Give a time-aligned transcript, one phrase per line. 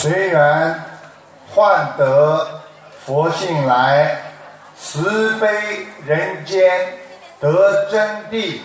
[0.00, 0.80] 随缘
[1.52, 2.46] 换得
[3.04, 4.16] 佛性来，
[4.78, 5.48] 慈悲
[6.06, 6.70] 人间
[7.40, 8.60] 得真谛。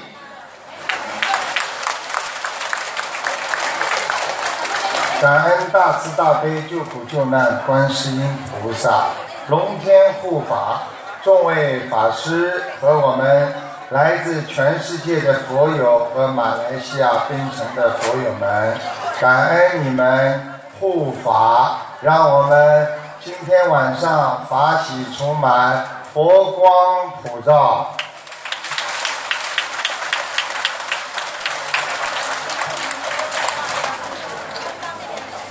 [5.19, 9.05] 感恩大慈大悲救苦救难观世音菩萨，
[9.47, 10.84] 龙天护法，
[11.23, 13.52] 众位法师和我们
[13.89, 18.77] 来自全世界的佛友和马来西亚槟城的佛友们，
[19.20, 20.52] 感恩你们
[20.84, 22.86] 护法，让我们
[23.23, 25.82] 今天晚上法喜充满，
[26.14, 27.87] 佛光普照。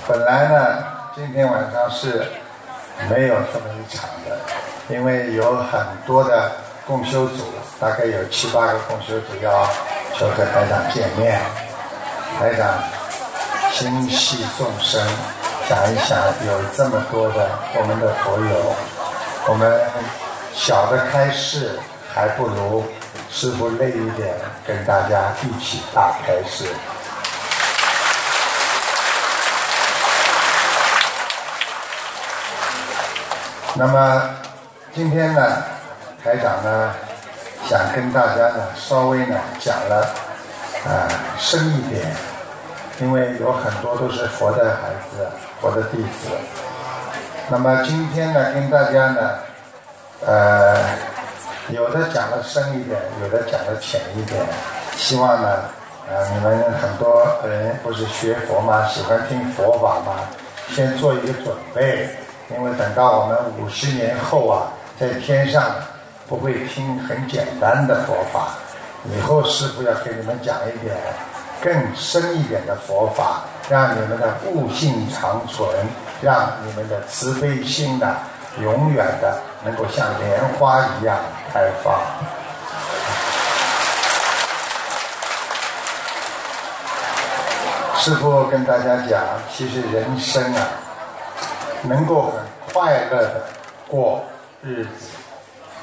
[0.07, 0.83] 本来呢，
[1.15, 2.31] 今天晚上是
[3.09, 4.37] 没有这么一场的，
[4.87, 6.51] 因为有很多的
[6.85, 7.43] 共修组，
[7.79, 9.67] 大概有七八个共修组要
[10.13, 11.41] 求和台长见面。
[12.39, 12.67] 台长
[13.73, 15.01] 心系众生，
[15.67, 18.75] 想一想，有这么多的我们的佛友，
[19.47, 19.81] 我们
[20.53, 21.79] 小的开示
[22.13, 22.85] 还不如
[23.31, 24.35] 师傅累一点，
[24.67, 26.65] 跟大家一起大开示。
[33.73, 34.29] 那么
[34.93, 35.63] 今天呢，
[36.23, 36.93] 台长呢
[37.67, 40.13] 想跟大家呢稍微呢讲了
[40.85, 42.15] 啊深一点，
[42.99, 45.27] 因为有很多都是佛的孩子，
[45.59, 46.29] 佛的弟子。
[47.49, 49.31] 那么今天呢跟大家呢，
[50.25, 50.77] 呃，
[51.69, 54.41] 有的讲的深一点，有的讲的浅一点，
[54.95, 55.59] 希望呢，
[56.09, 60.19] 呃，你们很多人不是学佛嘛，喜欢听佛法嘛，
[60.69, 62.09] 先做一个准备。
[62.55, 64.67] 因为等到我们五十年后啊，
[64.99, 65.73] 在天上
[66.27, 68.49] 不会听很简单的佛法，
[69.05, 70.95] 以后师傅要给你们讲一点
[71.63, 75.65] 更深一点的佛法，让你们的悟性长存，
[76.21, 78.17] 让你们的慈悲心呢，
[78.61, 81.17] 永远的能够像莲花一样
[81.53, 82.01] 开放。
[87.97, 89.23] 师傅跟大家讲，
[89.55, 90.67] 其实人生啊。
[91.85, 92.39] 能够很
[92.71, 93.43] 快乐的
[93.89, 94.23] 过
[94.61, 95.17] 日子，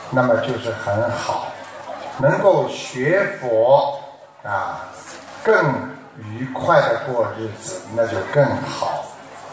[0.09, 1.49] 那么就是很好；
[2.17, 4.01] 能够学佛
[4.43, 4.89] 啊，
[5.43, 5.75] 更
[6.19, 9.05] 愉快的过日子，那就更好。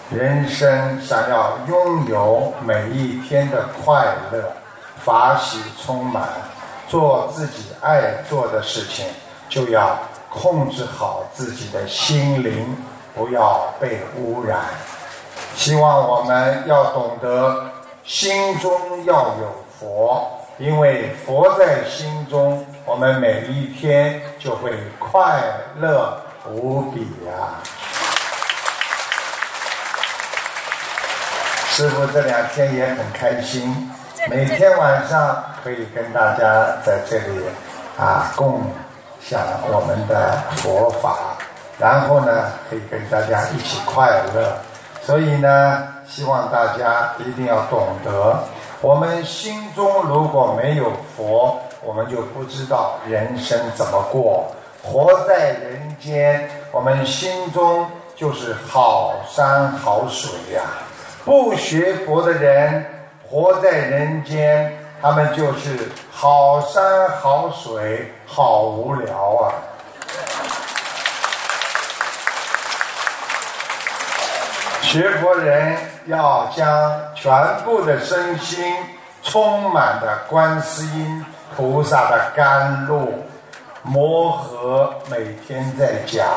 [0.09, 4.44] 人生想要拥有每一天的快乐、
[5.03, 6.24] 法喜充满，
[6.88, 9.06] 做自己爱做的事情，
[9.50, 9.97] 就要
[10.30, 12.78] 控制好自己的心灵，
[13.16, 14.59] 不要被污染。
[15.56, 17.66] 希望我们要懂得
[18.03, 18.72] 心中
[19.06, 20.26] 要有佛，
[20.58, 25.44] 因为佛在心中，我们每一天就会快
[25.78, 26.18] 乐
[26.50, 27.59] 无比呀。
[31.68, 33.92] 师傅这两天也很开心，
[34.30, 37.44] 每天晚上可以跟大家在这里
[37.97, 38.62] 啊共
[39.20, 41.36] 享我们的佛法，
[41.78, 44.58] 然后呢可以跟大家一起快乐。
[45.02, 48.40] 所以呢，希望大家一定要懂得，
[48.80, 54.52] 我们心中如果没有佛，我们就不知道人生怎么过。
[54.84, 60.62] 活在人间，我们心中就是好山好水呀。
[61.26, 62.86] 不学佛的人，
[63.28, 69.52] 活在人间，他们就是好山好水，好无聊啊。
[74.82, 77.30] 学佛人要将全
[77.66, 78.74] 部的身心
[79.22, 83.13] 充满的观世音菩萨的甘露，
[83.84, 86.28] 摩诃每天在讲，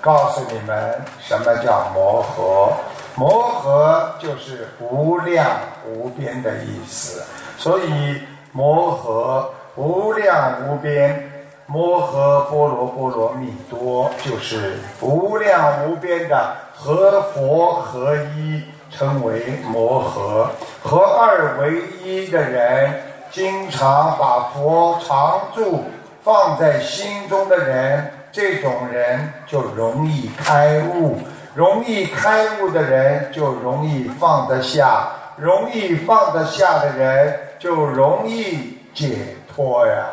[0.00, 2.72] 告诉你们什么叫摩诃。
[3.14, 5.46] 摩诃就是无量
[5.86, 7.22] 无边的意思，
[7.56, 8.20] 所以
[8.52, 9.46] 摩诃
[9.76, 11.30] 无量无边。
[11.68, 20.46] 摩诃波罗波罗蜜多，就是无量无边的和佛合一，称为摩诃。
[20.80, 22.94] 合二为一的人，
[23.30, 25.84] 经常把佛常住
[26.24, 31.18] 放在心中的人，这种人就容易开悟。
[31.54, 40.04] 容易开悟的人，就容易放得下；容易放得下的人，就容易解脱呀。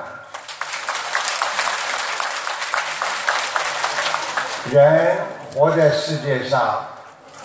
[4.72, 5.18] 人
[5.54, 6.86] 活在世界上，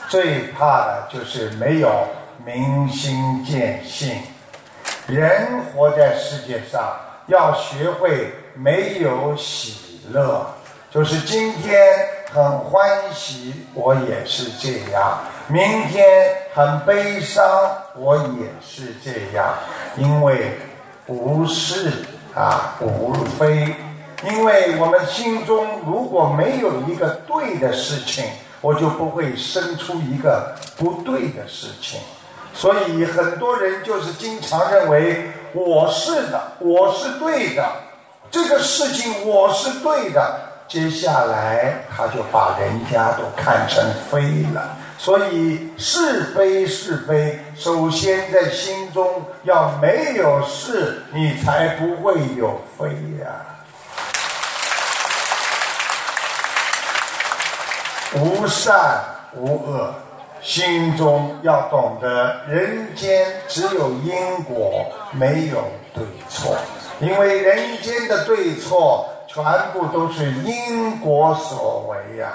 [0.09, 2.07] 最怕的就是没有
[2.45, 4.17] 明心见性。
[5.09, 6.95] 人活在世界上，
[7.29, 10.47] 要学会没有喜乐。
[10.91, 11.83] 就是今天
[12.31, 16.05] 很欢喜，我也是这样；明天
[16.55, 17.43] 很悲伤，
[17.97, 19.55] 我也是这样。
[19.97, 20.59] 因为
[21.07, 21.91] 无是
[22.35, 23.75] 啊，无非。
[24.25, 28.27] 因为我们心中如果没有一个对的事情，
[28.61, 31.99] 我就不会生出一个不对的事情。
[32.59, 37.65] 所以很多人就是经常认为我是的，我是对的，
[38.33, 40.41] 这个事情我是对的。
[40.67, 44.77] 接下来他就把人家都看成非了。
[44.99, 52.89] 所以是非是非，首先在心中要没有是，你才不会有非
[53.23, 53.29] 呀。
[58.15, 59.01] 无善
[59.35, 59.95] 无恶，
[60.43, 65.63] 心中要懂得，人间只有因果，没有
[65.95, 66.57] 对错。
[67.01, 72.33] 因为人间的对错，全部都是因果所为呀。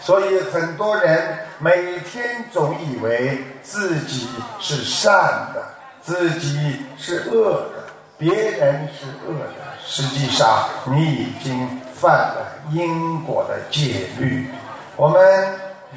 [0.00, 4.28] 所以很多人每天总以为自己
[4.60, 5.12] 是善
[5.52, 5.62] 的，
[6.00, 7.84] 自己是恶的，
[8.16, 9.66] 别人是恶的。
[9.84, 14.48] 实际上，你已经犯了因果的戒律。
[14.96, 15.20] 我们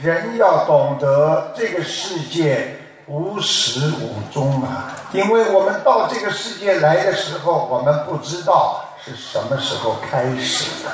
[0.02, 2.74] 人要懂得这个世界
[3.08, 10.92] 无始无终啊，因为我们到这个世界来的时候，我们不知道是什么时候开始的。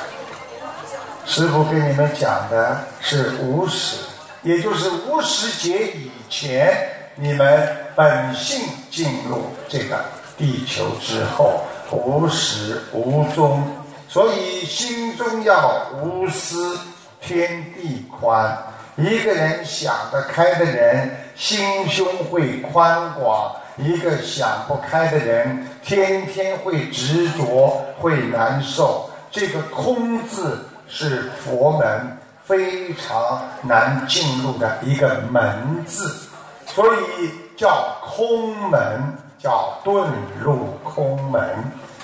[1.24, 3.96] 师傅跟你们讲的是无始，
[4.42, 6.76] 也就是无始劫以前，
[7.14, 8.60] 你们本性
[8.90, 10.04] 进入这个
[10.36, 11.60] 地球之后，
[11.92, 13.62] 无始无终，
[14.08, 16.76] 所以心中要无私。
[17.18, 18.56] 天地宽，
[18.96, 29.10] 一个人想得开的人，心胸会宽广；一个想不开的人，天天会执着，会难受。
[29.30, 32.16] 这个“空”字是佛门
[32.46, 36.30] 非常难进入的一个门字，
[36.64, 40.06] 所以叫空门，叫遁
[40.40, 41.44] 入空门。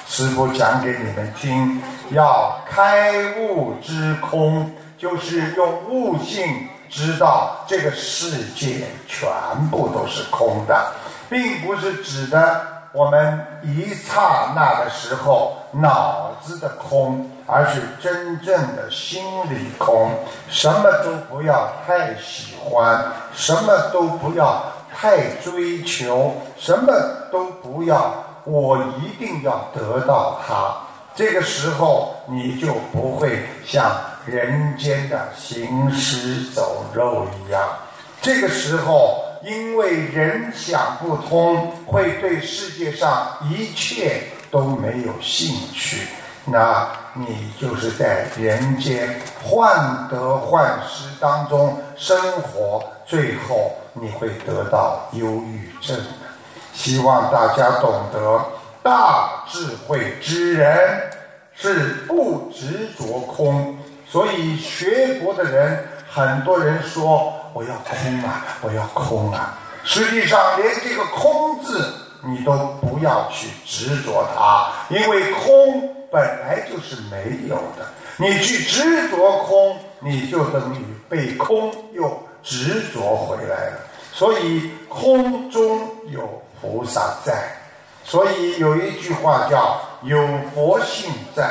[0.06, 1.80] 师傅讲给你们听，
[2.10, 4.70] 要开悟之空。
[4.98, 9.26] 就是用悟性知道这个世界全
[9.70, 10.92] 部都是空的，
[11.30, 12.60] 并不是指的
[12.92, 20.10] 我们一刹那的时候脑子的空，而是真正的心里空。
[20.50, 23.02] 什么都不要太喜欢，
[23.34, 24.62] 什么都不要
[24.94, 26.92] 太追求，什么
[27.32, 28.12] 都不要
[28.44, 30.76] 我一定要得到它。
[31.14, 33.90] 这个时候你就不会像。
[34.26, 37.60] 人间的行尸走肉一样，
[38.20, 46.06] 这个时候，因为人想不通，会对世界上一切都没有兴趣，
[46.44, 55.98] 那你就是在人间患得患失当中生活，最后你会得到忧郁症。
[56.72, 58.40] 希望大家懂得，
[58.82, 61.10] 大智慧之人
[61.52, 63.76] 是不执着空。
[64.12, 69.58] 所以学佛的人，很多人说我要空啊，我要空啊。
[69.84, 77.88] 实际上，连这个“空”字你都不要去执着它，因为空本来就是没有的。
[78.18, 83.78] 你去执着空，你就等于被空又执着回来了。
[84.12, 87.32] 所以空中有菩萨在，
[88.04, 90.18] 所以有一句话叫“有
[90.54, 91.50] 佛性在”。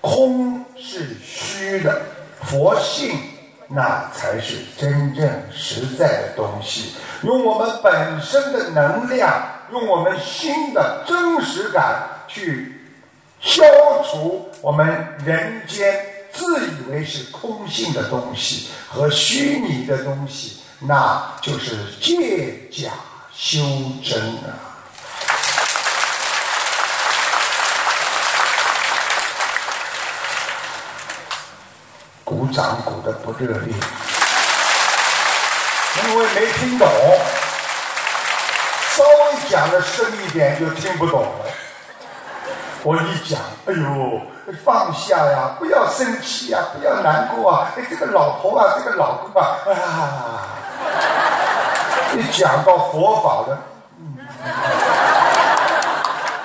[0.00, 2.00] 空是虚的，
[2.42, 3.18] 佛性
[3.66, 6.94] 那才是真正实在的东西。
[7.22, 9.42] 用我们本身的能量，
[9.72, 12.80] 用我们心的真实感去
[13.40, 13.62] 消
[14.04, 14.86] 除我们
[15.24, 16.00] 人间
[16.32, 22.90] 自以为是空性的东西和虚拟的东西，那就是借假
[23.32, 23.58] 修
[24.02, 24.67] 真啊。
[32.28, 33.74] 鼓掌鼓的不热烈，
[35.96, 36.86] 因为没听懂，
[38.90, 41.46] 稍微讲的深一点就听不懂了。
[42.82, 44.20] 我一讲，哎呦，
[44.62, 50.52] 放下呀，不要生气呀，不要难过啊，哎，这个老婆啊，这个老公啊，啊，
[52.12, 53.58] 一讲到佛法的，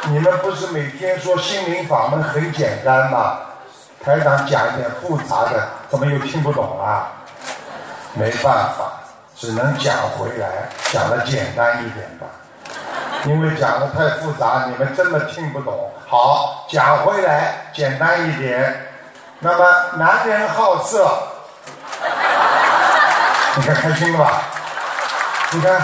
[0.04, 3.36] 你们不是每天说心灵法门很简单吗？
[4.04, 7.08] 台长讲一点复杂的，怎么又听不懂啊？
[8.14, 9.00] 没办法，
[9.36, 12.28] 只能讲回来，讲的简单一点吧。
[13.26, 15.90] 因为讲的太复杂，你们真的听不懂。
[16.06, 18.88] 好，讲回来简单一点。
[19.40, 21.10] 那么，男人好色，
[23.56, 24.44] 你看开心了吧？
[25.52, 25.82] 你看，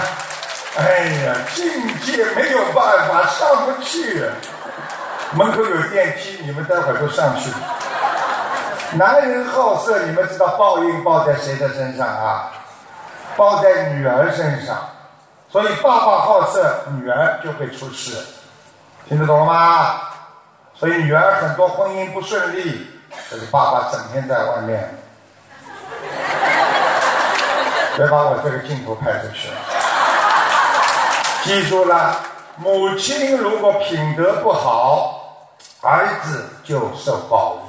[0.76, 4.24] 哎呀，境界没有办法上不去，
[5.32, 7.50] 门口有电梯，你们待会儿就上去。
[8.94, 12.50] 男人好色，你们知道报应报在谁的身上啊？
[13.36, 14.76] 报在女儿身上，
[15.48, 18.16] 所以爸爸好色，女儿就会出事，
[19.08, 20.00] 听得懂了吗？
[20.74, 22.90] 所以女儿很多婚姻不顺利，
[23.30, 24.92] 就是爸爸整天在外面。
[27.96, 29.50] 别把我这个镜头拍出去。
[31.44, 32.16] 记住了，
[32.56, 35.46] 母亲如果品德不好，
[35.80, 37.59] 儿子就受报应。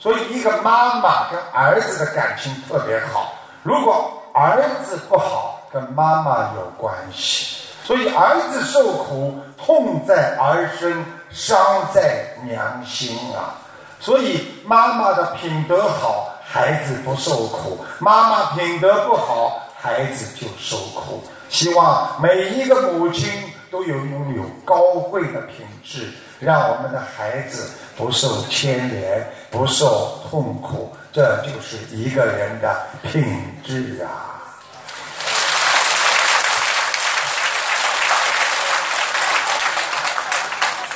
[0.00, 3.34] 所以，一个妈妈跟儿子的感情特别好。
[3.62, 7.58] 如果儿子不好，跟妈妈有关系。
[7.84, 13.60] 所以，儿子受苦，痛在儿身，伤在娘心啊。
[14.00, 21.22] 所以，妈妈的品德好，孩子不受苦；妈妈品德不好，孩子就受苦。
[21.50, 23.30] 希望每一个母亲
[23.70, 26.08] 都有拥有高贵的品质，
[26.40, 30.92] 让我们的孩子不受牵连，不受痛苦。
[31.12, 33.24] 这就是一个人的品
[33.64, 34.42] 质啊！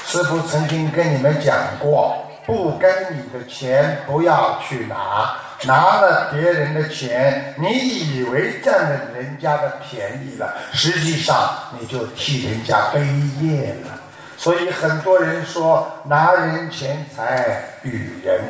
[0.06, 2.16] 师傅曾经跟你们讲过。
[2.46, 7.68] 不该你的钱不要去拿，拿了别人的钱，你
[8.16, 11.36] 以为占了人家的便宜了，实际上
[11.78, 13.00] 你就替人家背
[13.40, 14.00] 业了。
[14.36, 18.40] 所以很多人说拿人钱财与人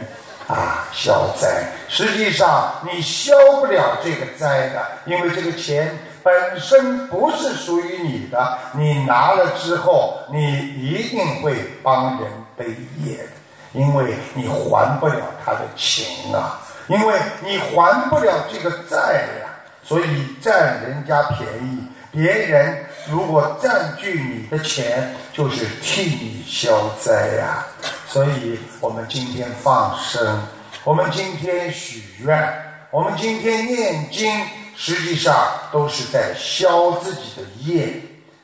[0.49, 12.67] 啊消灾，实际上你消不了这个灾的，因为这个钱本身不是属于你的，你拿了之后，你一定会帮人背
[12.99, 13.29] 业的。
[13.75, 19.49] 因为你还不了他的情啊，因为你还不了这个债呀，
[19.83, 20.05] 所以
[20.41, 21.89] 占人家便宜。
[22.11, 27.67] 别人如果占据你的钱，就是替你消灾呀。
[28.07, 30.43] 所以我们今天放生，
[30.85, 32.55] 我们今天许愿，
[32.91, 34.31] 我们今天念经，
[34.77, 35.35] 实际上
[35.73, 37.95] 都是在消自己的业。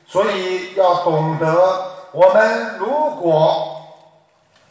[0.07, 1.55] 所以要懂得，
[2.13, 2.89] 我们如
[3.21, 3.77] 果。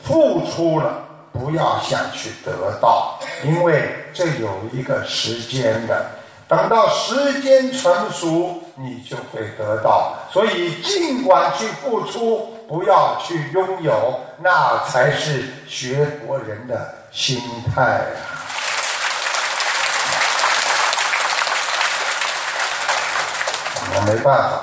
[0.01, 6.05] 付出了，不要想去得到，因为这有一个时间的。
[6.47, 10.15] 等到时间成熟，你就会得到。
[10.31, 17.39] 所以，尽管去付出，不要去拥有，那才是学佛人的心
[17.75, 18.01] 态！
[23.93, 24.61] 我没办法，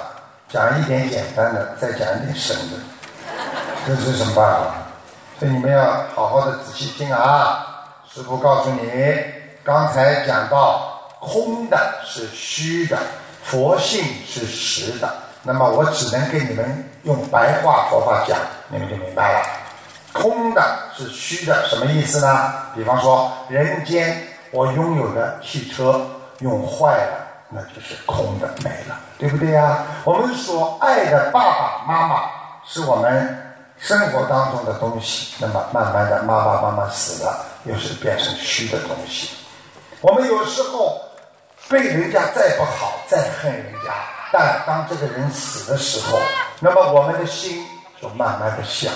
[0.48, 2.76] 讲一点简单的，再讲一点深的，
[3.86, 4.85] 这是什么办法？
[5.38, 7.66] 所以你们要好好的仔细听啊！
[8.10, 8.90] 师傅告诉你，
[9.62, 11.76] 刚才讲到空的
[12.06, 12.96] 是虚的，
[13.42, 15.12] 佛性是实的。
[15.42, 18.38] 那么我只能给你们用白话佛法讲，
[18.68, 19.46] 你们就明白了。
[20.14, 20.62] 空的
[20.96, 22.54] 是虚的，什么意思呢？
[22.74, 24.16] 比方说，人间
[24.52, 26.00] 我拥有的汽车
[26.38, 29.84] 用坏了，那就是空的没了，对不对呀？
[30.04, 32.22] 我们所爱的爸爸妈妈
[32.64, 33.42] 是我们。
[33.78, 39.30] 生活当中的东西，那么慢慢的，妈妈妈妈死了，又是变成虚的东西。
[40.00, 41.00] 我们有时候
[41.68, 43.92] 对人家再不好，再恨人家，
[44.32, 46.18] 但当这个人死的时候，
[46.60, 47.64] 那么我们的心
[48.00, 48.92] 就慢慢的想，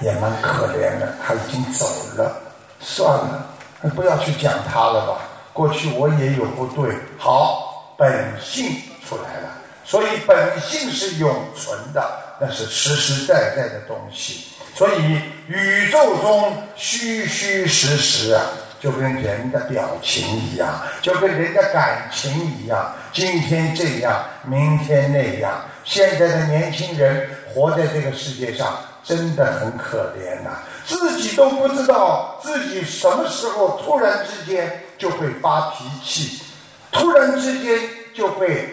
[0.00, 2.32] 也蛮可怜的，他已经走了，
[2.80, 3.46] 算了，
[3.94, 5.18] 不要去讲他了吧。
[5.52, 8.64] 过去我也有不对，好，本性
[9.08, 9.48] 出来了，
[9.84, 12.02] 所以本性是永存的。
[12.44, 18.42] 那是实实在在的东西，所以宇宙中虚虚实实啊，
[18.80, 22.92] 就跟人的表情一样，就跟人的感情一样。
[23.12, 25.64] 今天这样，明天那样。
[25.84, 30.50] 现在的年轻人活在这个世界上，真的很可怜呐，
[30.84, 36.42] 自己都不知道自己什么时候突然之间就会发脾气，
[36.90, 37.78] 突然之间
[38.12, 38.68] 就会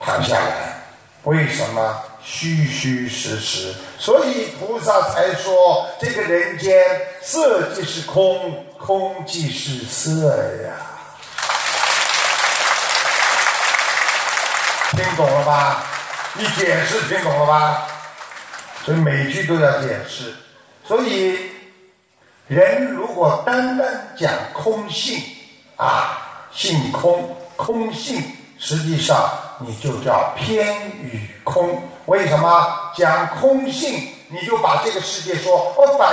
[0.00, 0.82] 躺下来，
[1.22, 2.02] 为什么？
[2.32, 6.80] 虚虚实实，所以菩萨才说：这个人间
[7.20, 10.32] 色即是空，空即是色
[10.62, 10.70] 呀。
[14.92, 15.84] 听懂了吧？
[16.34, 17.88] 你解释听懂了吧？
[18.84, 20.32] 所以每句都要解释。
[20.86, 21.36] 所以
[22.46, 25.20] 人如果单单讲空性
[25.76, 28.22] 啊，性空，空性，
[28.56, 31.82] 实际上你就叫偏与空。
[32.10, 34.08] 为什么讲空性？
[34.26, 36.12] 你就把这个世界说，我反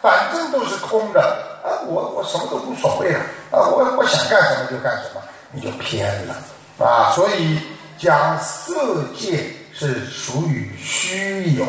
[0.00, 1.20] 反正都是空的
[1.62, 1.84] 啊！
[1.86, 3.20] 我我什么都无所谓了
[3.50, 3.60] 啊！
[3.68, 5.20] 我我想干什么就干什么。
[5.52, 6.34] 你就偏了
[6.78, 7.12] 啊。
[7.14, 7.60] 所以
[7.98, 11.66] 讲色界是属于虚有，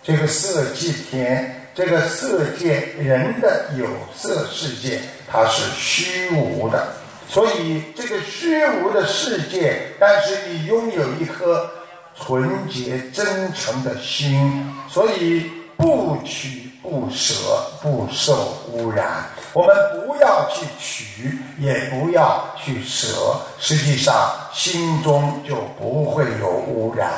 [0.00, 3.84] 这个色界天，这个色界人的有
[4.16, 6.86] 色世界，它是虚无的。
[7.28, 11.68] 所以这个虚无的世界，但是你拥有一颗
[12.20, 17.34] 纯洁真诚的心，所以不取不舍，
[17.80, 18.34] 不受
[18.72, 19.24] 污染。
[19.52, 23.06] 我们不要去取，也不要去舍，
[23.58, 27.10] 实际上心中就不会有污染。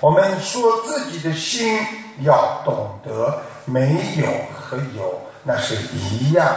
[0.00, 1.78] 我们说自己的心
[2.22, 6.56] 要懂得，没有和有那是一样。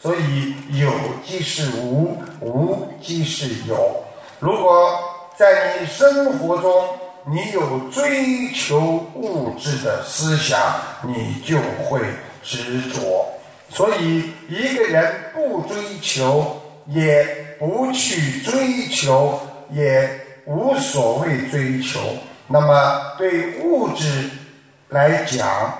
[0.00, 0.90] 所以有
[1.24, 4.02] 即是无，无即是有。
[4.40, 4.98] 如果
[5.36, 6.88] 在你生活中
[7.24, 8.80] 你有追求
[9.14, 10.58] 物质的思想，
[11.02, 12.00] 你就会
[12.42, 13.26] 执着。
[13.70, 17.24] 所以一个人不追求，也
[17.58, 20.10] 不去追求，也
[20.46, 22.00] 无所谓追求。
[22.48, 24.28] 那么对物质
[24.88, 25.72] 来讲，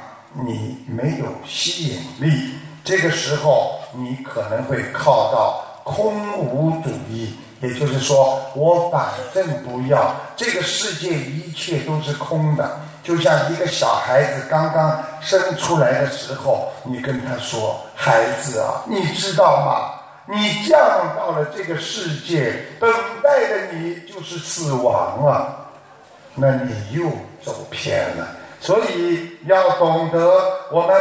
[0.46, 2.54] 你没有吸引力。
[2.84, 12.78] 这个时候，你可能会靠到空无主义，也就是说，我反正不要这个世界，一切都是空的。
[13.02, 19.92] 就像一个小孩子刚刚生出来的时候，你跟他说：“孩子啊，你知道吗？
[20.26, 20.78] 你降
[21.16, 22.92] 到了这个世界，等
[23.22, 25.56] 待的你就是死亡啊！
[26.34, 27.08] 那你又
[27.42, 28.26] 走偏了。
[28.60, 30.94] 所以要懂得我们。”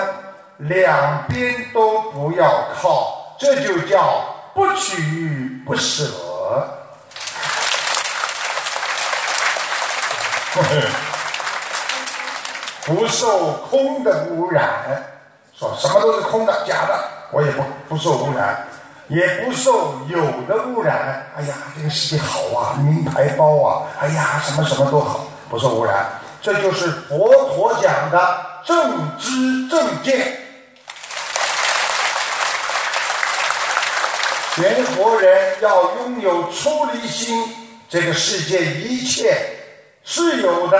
[0.66, 5.02] 两边都不要靠，这就叫不取
[5.66, 6.06] 不舍，
[12.86, 15.04] 不受空的污染。
[15.58, 17.00] 说什么都是空的、假的，
[17.32, 18.66] 我也不不受污染，
[19.08, 21.24] 也不受有的污染。
[21.38, 26.06] 哎呀，这个世界好啊，名牌包啊，哎呀，什么什么都好，不受污染。
[26.42, 30.41] 这就是佛陀讲的正知正见。
[34.54, 37.42] 全国人要拥有出离心，
[37.88, 39.34] 这个世界一切
[40.04, 40.78] 是有的，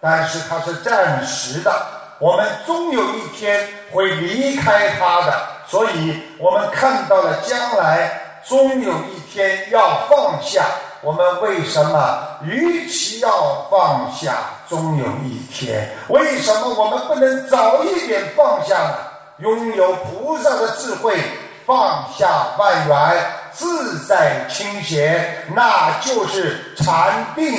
[0.00, 1.72] 但是它是暂时的，
[2.20, 5.32] 我们终有一天会离开它的，
[5.66, 10.64] 所以我们看到了将来终有一天要放下。
[11.00, 14.36] 我们为什么与其要放下，
[14.68, 15.90] 终有一天？
[16.06, 18.94] 为什么我们不能早一点放下呢？
[19.38, 21.18] 拥有菩萨的智慧。
[21.64, 27.52] 放下万缘，自在清闲，那就是禅定。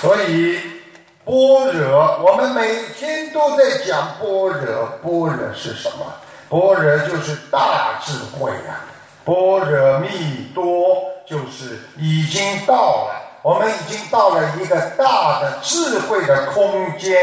[0.00, 0.58] 所以，
[1.24, 4.86] 般若，我们每天都在讲般若。
[5.02, 6.06] 般若是什么？
[6.48, 8.80] 般若就是大智慧呀！
[9.24, 12.74] 般若蜜多，就是已经到
[13.06, 17.16] 了，我们已经到了一个大的智慧的空间。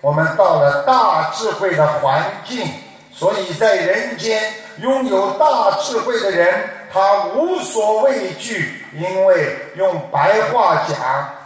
[0.00, 2.66] 我们到了大智慧的环境，
[3.12, 10.96] 所以在人间拥有大智慧的人，他无所畏惧，因为用白话讲，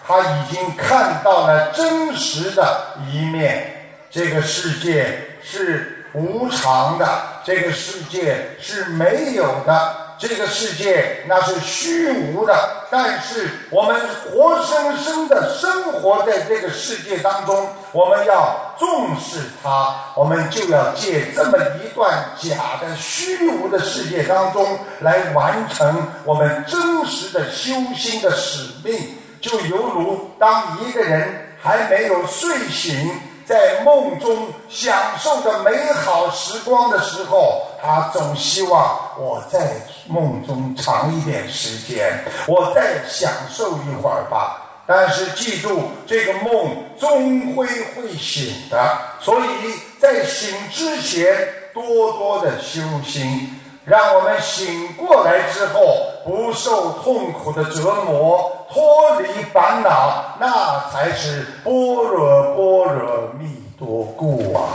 [0.07, 3.87] 他已经看到了真实的一面。
[4.11, 5.07] 这个世界
[5.43, 7.09] 是无常的，
[7.45, 9.97] 这个世界是没有的。
[10.23, 12.55] 这个世界那是虚无的，
[12.93, 33.11] 但是我们活生生的生活在这个世界当中，我们要重视它，我们就要借这么一段假的虚无的世界当中来完成我们真实的修心的使命，就犹如当一个人还没有睡醒。
[33.47, 39.73] 在梦中享受着美好时光的时候，他总希望我在
[40.07, 44.59] 梦中长一点时间，我再享受一会儿吧。
[44.87, 53.59] 但是记住，这个梦终归会醒的，所以在醒之前多多的修心。
[53.85, 61.73] 让我们醒过来之后，不受痛苦的折磨，脱离烦恼，那才是般
[62.05, 64.71] 若波罗蜜多故啊！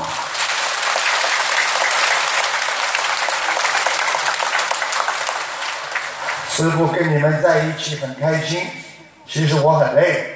[6.49, 8.67] 师傅跟你们在一起很开心，
[9.25, 10.35] 其实我很累，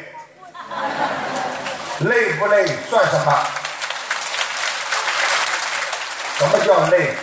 [2.00, 3.38] 累不累算什么？
[6.38, 7.14] 什么叫累？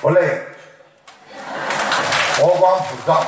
[0.00, 0.40] 不累，
[2.34, 3.22] 佛光普照，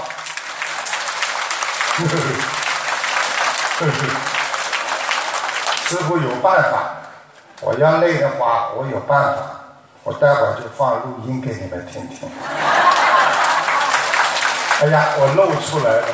[5.84, 6.94] 师傅有办法。
[7.60, 9.42] 我要累的话，我有办法。
[10.04, 12.28] 我待会儿就放录音给你们听听。
[14.80, 16.08] 哎呀，我露出来了。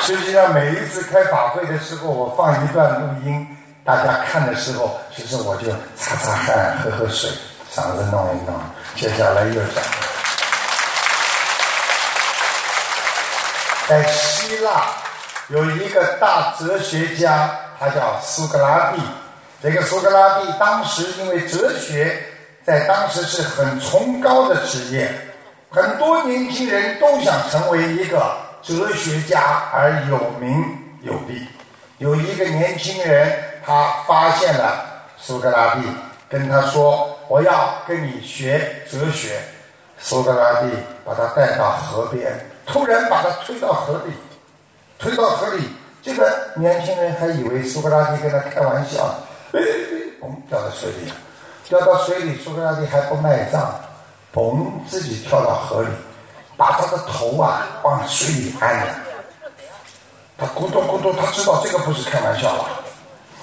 [0.00, 3.44] 实际上，每一次开法会的时候，我放一段录音，
[3.84, 7.28] 大家看的时候，其实我就擦擦汗、喝喝水，
[7.74, 8.54] 嗓子弄一弄。
[8.96, 9.84] 接下来又讲，
[13.86, 14.86] 在希腊
[15.48, 19.02] 有一个大哲学家，他叫苏格拉底。
[19.62, 22.24] 这个苏格拉底当时因为哲学
[22.64, 25.12] 在当时是很崇高的职业，
[25.68, 28.34] 很多年轻人都想成为一个。
[28.62, 30.64] 哲学家而有名
[31.02, 31.46] 有利。
[31.98, 34.84] 有一个年轻人，他发现了
[35.16, 35.82] 苏格拉底，
[36.28, 39.38] 跟他说：“我要跟你学哲学。”
[39.98, 40.68] 苏格拉底
[41.04, 42.30] 把他带到河边，
[42.66, 44.12] 突然把他推到河里，
[44.98, 45.68] 推到河里。
[46.02, 49.14] 这个年轻人还以为苏格拉底跟他开玩笑，
[50.20, 51.12] 嘣，掉到水里。
[51.68, 53.74] 掉到水里，苏格拉底还不卖账，
[54.32, 55.88] 嘣，自己跳到河里。
[56.56, 58.86] 把他的头啊往水里按，
[60.38, 62.64] 他咕咚咕咚，他知道这个不是开玩笑了。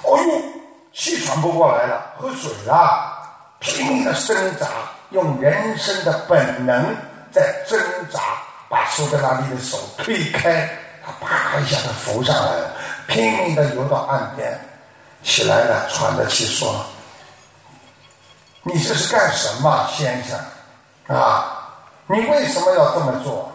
[0.02, 0.42] 哦呦，
[0.94, 3.18] 气喘不过来了，喝水啊，
[3.58, 4.66] 拼命的挣扎，
[5.10, 6.94] 用人生的本能
[7.32, 7.78] 在挣
[8.12, 8.20] 扎，
[8.68, 10.70] 把苏格拉底的手推开，
[11.04, 12.70] 他啪一下子浮上来了，
[13.08, 14.58] 拼命的游到岸边，
[15.24, 16.86] 起来了，喘着气说
[18.62, 20.38] ：“你这是干什么，先生？
[21.16, 21.50] 啊？”
[22.06, 23.50] 你为什么要这么做？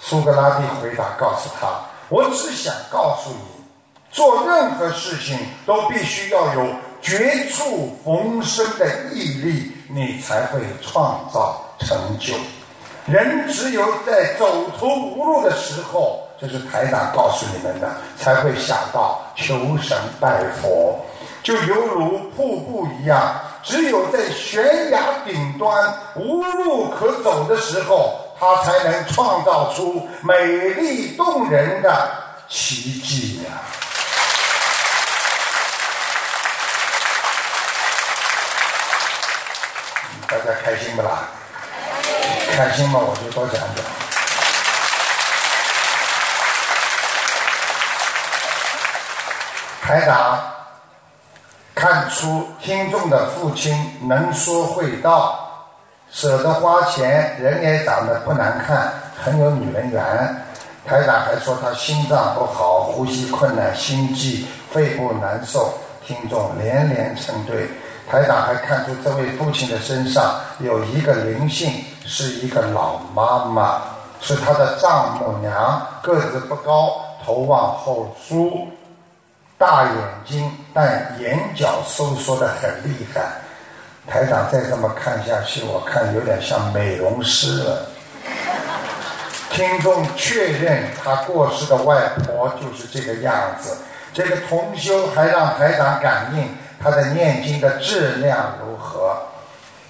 [0.00, 1.68] 苏格拉底回答告诉他
[2.10, 3.61] ：“我只想告诉你，
[4.12, 6.66] 做任何事情都必须要有
[7.00, 12.34] 绝处逢生的毅力，你才会创造成就。
[13.06, 21.00] 人只有在走投无路的时候，这是台长告诉你们的，才会想到求神拜佛，
[21.42, 32.10] 就犹如瀑布一样。”只有在悬崖顶端无路可走的时候，他才能创造出美丽动人的
[32.48, 33.62] 奇迹呀！
[40.44, 41.28] 家开心不啦？
[42.54, 43.84] 开心嘛，我就多讲讲。
[49.82, 50.38] 台长。
[51.74, 53.74] 看出听众的父亲
[54.06, 55.66] 能说会道，
[56.12, 60.00] 舍得花钱，人也长得不难看，很有女人缘。
[60.86, 65.76] 台长还说他心脏不好，呼吸困难，心悸，肺部难受。
[66.06, 67.68] 听众连连称对。
[68.10, 71.72] 台长还看出这位父亲的身上有一个灵性，
[72.04, 73.80] 是一个老妈妈，
[74.20, 78.68] 是他的丈母娘，个子不高，头往后梳。
[79.56, 79.94] 大眼
[80.26, 83.22] 睛，但眼角收缩的很厉害。
[84.08, 87.86] 台长再这么看下去，我看有点像美容师了。
[89.50, 93.76] 听众确认他过世的外婆就是这个样子。
[94.12, 96.48] 这个同修还让台长感应
[96.82, 99.16] 他的念经的质量如何。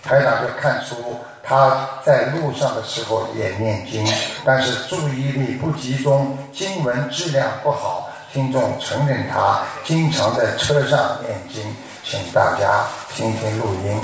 [0.03, 4.05] 台长就看出他在路上的时候也念经，
[4.45, 8.11] 但是注意力不集中，经文质量不好。
[8.33, 11.63] 听众承认他经常在车上念经，
[12.03, 14.01] 请大家听听录音。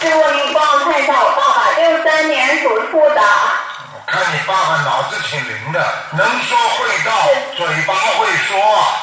[0.00, 3.20] 师傅，你帮我看一下我爸爸，六三年属兔的。
[4.16, 5.78] 我看你爸爸脑子挺灵的，
[6.12, 7.12] 能说会道，
[7.54, 8.56] 嘴巴会说。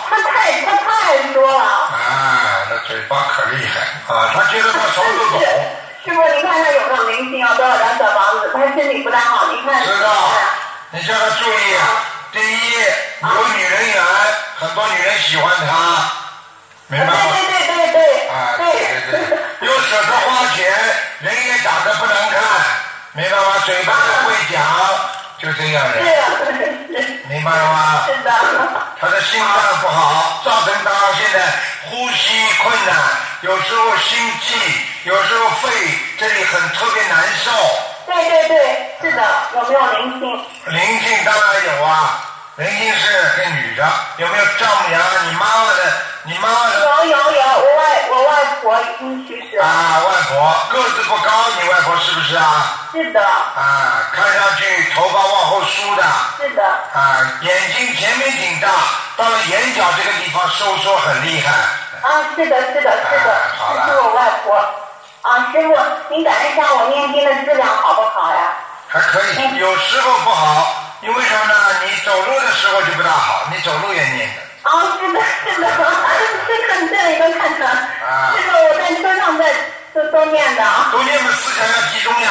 [0.10, 1.64] 他太他太说了。
[1.64, 4.32] 啊，那嘴巴可厉害啊！
[4.34, 5.40] 他觉得他什么都懂。
[6.04, 7.54] 师傅，你看他有没有灵性啊？
[7.54, 8.50] 多少张小房子？
[8.56, 9.86] 他身体不太好，你看。
[9.86, 10.10] 知道。
[10.90, 11.86] 你叫他注意啊。
[12.32, 12.74] 第一，
[13.22, 14.04] 有女人缘，
[14.58, 16.10] 很多女人喜欢他，
[16.88, 17.14] 明白吗？
[17.14, 18.28] 对对对对对。
[18.30, 18.66] 啊，对
[19.12, 19.38] 对对。
[19.62, 20.66] 又舍得花钱，
[21.20, 22.42] 人也长得不难看，
[23.16, 23.62] 明白吗？
[23.66, 24.64] 嘴巴不会讲，
[25.38, 26.02] 就这样的。
[26.02, 28.06] 是明白了吗？
[28.08, 28.32] 是的。
[29.00, 31.46] 他的心脏不好，造成他现在
[31.90, 32.96] 呼吸困难，
[33.42, 34.56] 有时候心悸，
[35.04, 35.70] 有时候肺
[36.18, 37.52] 这里很特别难受。
[38.06, 39.24] 对对对，是的，
[39.56, 40.46] 有没有灵性？
[40.66, 42.20] 灵性当然有啊，
[42.56, 43.84] 灵性是个女的，
[44.18, 45.02] 有没有丈母娘？
[45.26, 46.80] 你妈妈的，你妈妈的？
[46.80, 49.66] 有有有，我外我外婆已经去世了。
[49.66, 52.78] 啊，外婆个子不高，你外婆是不是啊？
[52.92, 53.20] 是的。
[53.26, 56.04] 啊，看上去头发往后梳的。
[56.38, 56.64] 是的。
[56.64, 58.68] 啊，眼睛前面挺大，
[59.18, 61.52] 到了眼角这个地方收缩很厉害。
[62.08, 63.42] 啊，是的，是的，是的，
[63.88, 64.56] 这是我外婆。
[65.24, 65.76] 啊，师傅，
[66.10, 68.54] 您感觉一下我念经的质量好不好呀？
[68.90, 71.54] 还可以，有时候不好，因为啥呢？
[71.84, 74.40] 你走路的时候就不大好，你走路也念的。
[74.64, 75.68] 啊，是的，是的，
[76.48, 77.68] 这个这里都看着。
[77.68, 78.32] 啊。
[78.34, 79.54] 这个我在车上在
[79.94, 80.88] 都都念的啊。
[80.94, 82.30] 都念嘛，思想要集中呀。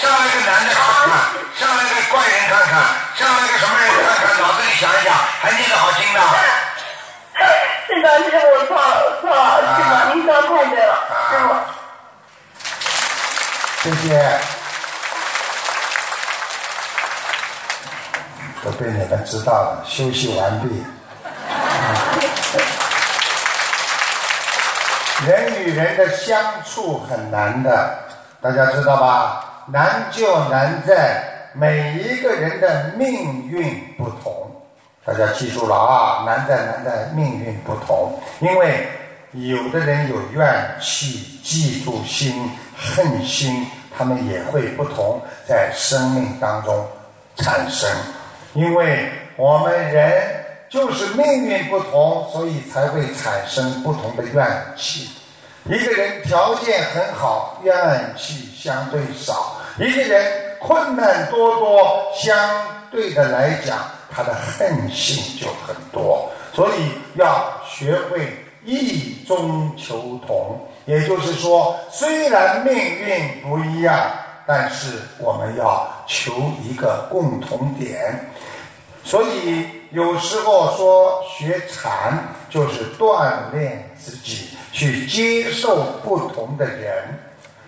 [0.00, 1.12] 上来个男的看看，
[1.60, 2.72] 上来个怪人看看，
[3.16, 6.20] 上来个什么人看看，脑子里想一想，还念得好听呢。
[7.86, 10.92] 是的，师傅错了，我错了，师傅您说的太对了，
[11.28, 11.48] 师傅。
[13.82, 14.40] 谢谢。
[18.64, 20.84] 都被你们知道了，休息完毕。
[25.26, 27.98] 人与人的相处很难的，
[28.40, 29.44] 大家知道吧？
[29.66, 34.32] 难就难在每一个人的命运不同。
[35.04, 38.88] 大家记住了啊，难在难在命运不同，因为
[39.32, 46.86] 有的人有怨气、嫉妒心、恨心，他们也会不同，在生命当中
[47.36, 47.88] 产生。
[48.54, 55.10] 因为我们人就是命运不同，所以才会产生不同的怨气。
[55.64, 57.72] 一个人条件很好，怨
[58.16, 62.36] 气相对少；一个人困难多多，相
[62.90, 63.78] 对的来讲。
[64.12, 68.28] 他的恨性就很多，所以要学会
[68.64, 70.58] 异中求同。
[70.84, 74.10] 也就是说，虽然命运不一样，
[74.44, 78.18] 但是我们要求一个共同点。
[79.04, 87.18] 所以有时候说学禅就是锻炼自己，去接受不同的人。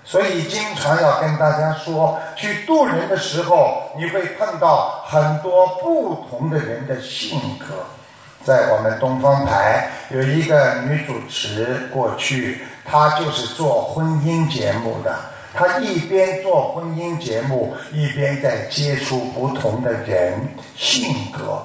[0.05, 7.67] 所以经常要跟大家说，去渡人的时候，你会碰到很多不同的人的性格。
[8.45, 15.17] 在我们东方台有一个女主持，过去她就是做婚姻节目的，
[15.55, 20.35] 他一边做婚姻节目，一边在接触不同的人
[20.77, 21.63] 性格。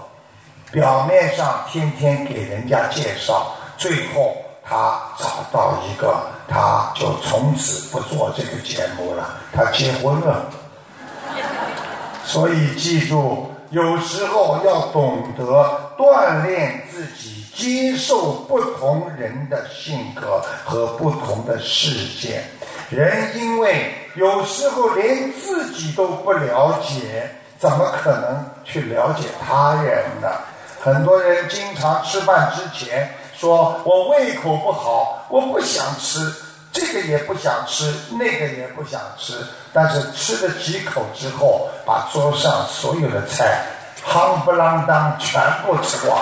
[0.72, 4.36] 表面上天天给人家介绍，最后。
[4.70, 6.14] 他找到一个，
[6.46, 9.40] 他就从此不做这个节目了。
[9.54, 10.46] 他结婚了，
[12.26, 22.44] 所以记住，有时候要懂得锻炼自己，接受不同人的性格和不同的事件。
[22.90, 30.30] 人因为有时候连自己都不了解，怎么可能去了解他人呢？
[30.82, 33.10] 很多人经常吃饭之前。
[33.38, 36.34] 说我胃口不好，我不想吃
[36.74, 43.62] 这个也不想吃，那个也不想吃，但是吃了几口之后，把桌上所有的菜
[44.04, 46.20] 夯不啷当全部吃光。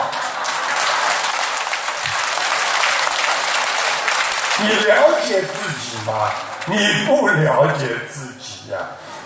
[4.59, 6.29] 你了解自己吗？
[6.65, 8.77] 你不了解自己呀。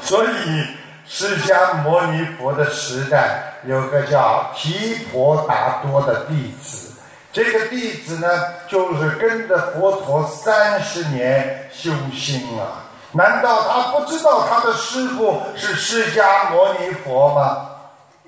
[0.02, 0.66] 所以
[1.08, 6.94] 释迦牟尼佛的时代，有个叫提婆达多的弟子。
[7.32, 8.28] 这个弟子呢，
[8.68, 12.86] 就是跟着佛陀三十年修心啊！
[13.12, 17.70] 难道他不知道他的师傅是释迦牟尼佛吗？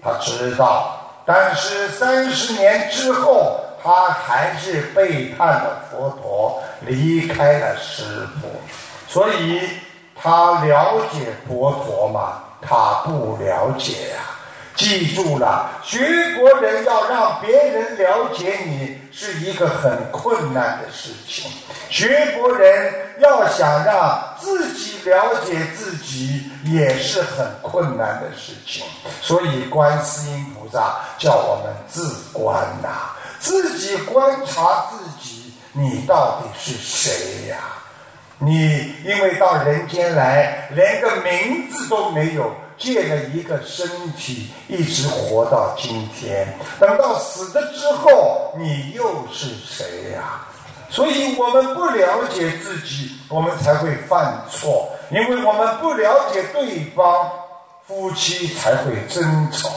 [0.03, 8.49] 他知道，但是三十年之后，他还是背叛了佛陀，离开了师傅。
[9.11, 9.59] 所以，
[10.15, 12.41] 他了解佛陀吗？
[12.61, 14.19] 他不了解呀。
[14.77, 15.99] 记住了，学
[16.33, 21.51] 佛人要让别人了解你是一个很困难的事情。
[21.89, 28.85] 学佛人要想让自己了解自己也是很困难的事情。
[29.21, 37.57] 所以，观世音菩萨叫我们自观呐，自己观察自己，你到底是谁呀？
[38.43, 42.51] 你因为到人间来，连个名字都没有。
[42.77, 46.47] 借了一个身体，一直活到今天。
[46.79, 50.47] 等到死了之后，你又是谁呀？
[50.89, 54.89] 所以我们不了解自己，我们才会犯错。
[55.11, 57.29] 因为我们不了解对方，
[57.85, 59.69] 夫妻才会争吵。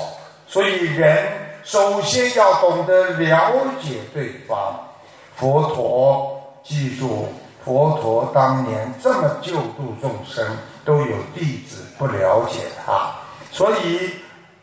[0.48, 1.28] 所以人
[1.62, 4.80] 首先要懂得了解对方。
[5.36, 7.28] 佛陀，记住，
[7.64, 10.46] 佛陀当年这么救度众生。
[10.86, 13.10] 都有弟子不了解他，
[13.50, 14.10] 所以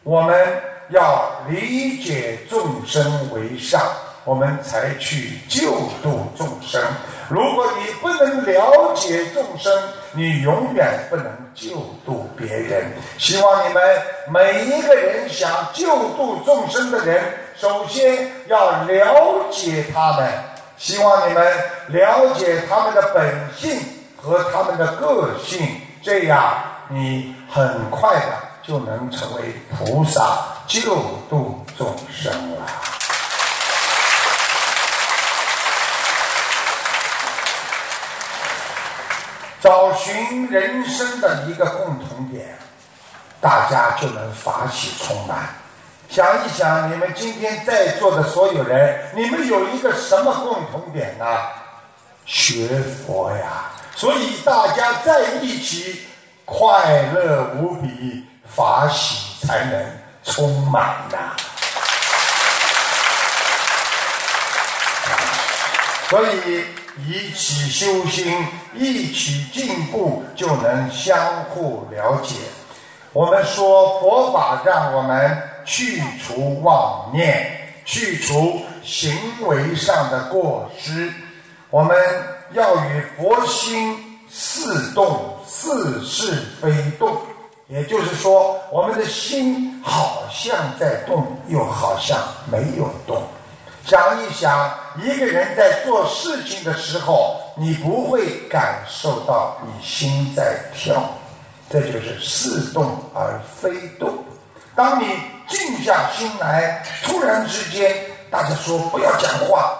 [0.03, 0.47] 我们
[0.89, 3.81] 要理解众生为上，
[4.23, 5.71] 我们才去救
[6.03, 6.79] 度众生。
[7.27, 9.73] 如果你不能了解众生，
[10.11, 11.71] 你永远不能救
[12.05, 12.91] 度别人。
[13.17, 13.81] 希望你们
[14.29, 17.19] 每一个人想救度众生的人，
[17.55, 20.50] 首先要了解他们。
[20.81, 21.45] 希望你们
[21.89, 23.79] 了解他们的本性
[24.17, 25.79] 和他们的个性。
[26.01, 26.55] 这样，
[26.87, 30.81] 你很快的就能成为菩萨，救
[31.29, 32.65] 度众生了。
[39.61, 42.57] 找寻人生的一个共同点，
[43.39, 45.60] 大家就能法喜充满。
[46.11, 51.25] 想一想，你们今天在座的所有人，你们有一个什么共同点呢？
[52.25, 52.67] 学
[53.07, 53.71] 佛呀！
[53.95, 56.01] 所以大家在一起，
[56.43, 59.81] 快乐无比，法喜才能
[60.25, 61.33] 充满呐。
[66.09, 66.65] 所以
[67.07, 72.35] 一起修心，一起进步，就能相互了解。
[73.13, 79.13] 我们说佛法让我们去除妄念，去除行
[79.47, 81.11] 为上的过失。
[81.69, 81.97] 我们
[82.53, 87.17] 要与佛心似动，似是非动。
[87.67, 92.19] 也就是说，我们的心好像在动，又好像
[92.51, 93.23] 没有动。
[93.85, 94.69] 想一想，
[95.01, 101.01] 一个人在做事情的时候，你不会感受到你心在跳，
[101.69, 104.13] 这就是似动而非动。
[104.75, 105.05] 当你
[105.51, 107.95] 静下心来，突然之间，
[108.31, 109.77] 大家说不要讲话，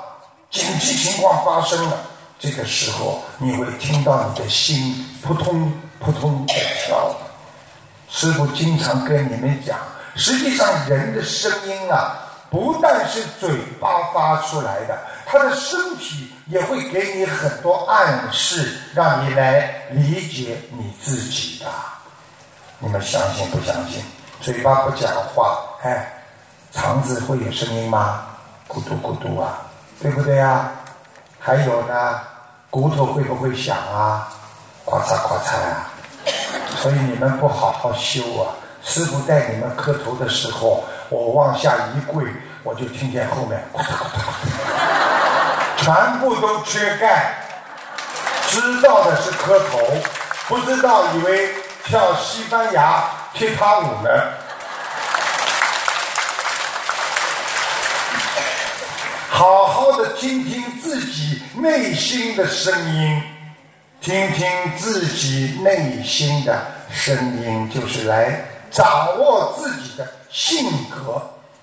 [0.52, 1.98] 紧急情况发生了，
[2.38, 6.56] 这个时候你会听到你的心扑通扑通在
[6.86, 7.16] 跳。
[8.10, 9.80] 师傅经常跟你们讲，
[10.16, 12.28] 实际上人的声音啊。
[12.52, 21.68] 不但是嘴巴发出来的，他的身体也会给你很多暗示，让你来理解你自己的。
[22.80, 24.04] 你们相信不相信？
[24.42, 26.12] 嘴巴不讲话，哎，
[26.72, 28.24] 肠子会有声音吗？
[28.68, 29.62] 咕嘟咕嘟啊，
[30.02, 30.72] 对不对啊？
[31.40, 32.20] 还有呢，
[32.72, 34.28] 骨头会不会响啊？
[34.86, 35.92] 咔嚓咔嚓啊！
[36.78, 38.50] 所以你们不好好修啊！
[38.84, 40.84] 师傅带你们磕头的时候。
[41.10, 42.26] 我往下一跪，
[42.64, 43.62] 我就听见后面，
[45.76, 47.36] 全部都缺钙，
[48.48, 49.78] 知道的是磕头，
[50.48, 54.10] 不知道以为跳西班牙踢踏舞呢。
[59.30, 63.24] 好好的听听自己内心的声音，
[64.00, 66.60] 听听自己内心的
[66.92, 70.08] 声音，就是来掌握自己的。
[70.30, 71.22] 性格，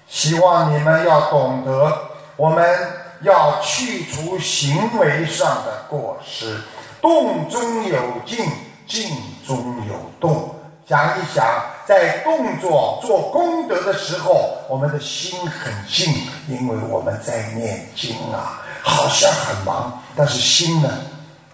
[0.09, 1.98] 希望你们要懂得，
[2.37, 2.78] 我们
[3.22, 6.61] 要去除行为上的过失，
[7.00, 8.46] 动中有静，
[8.87, 9.11] 静
[9.46, 10.54] 中有动。
[10.88, 11.44] 想一想，
[11.85, 16.11] 在动作做功德的时候，我们的心很静，
[16.48, 20.88] 因为我们在念经啊，好像很忙，但是心呢，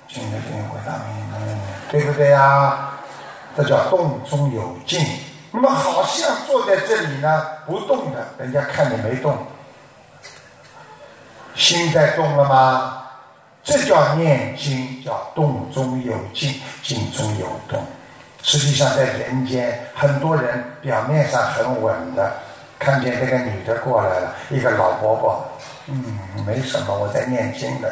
[0.06, 1.56] 静的静回答你，
[1.90, 2.92] 对不对呀？
[3.56, 5.04] 这叫动中有静。
[5.50, 9.36] 那么好像坐在这里呢，不动的，人家看你没动，
[11.56, 13.02] 心在动了吗？
[13.64, 17.84] 这叫念经，叫动中有静，静中有动。
[18.46, 22.30] 实际上在人间，很多人表面上很稳的，
[22.78, 25.48] 看见这个女的过来了，一个老伯伯，
[25.86, 27.90] 嗯，没什么，我在念经的。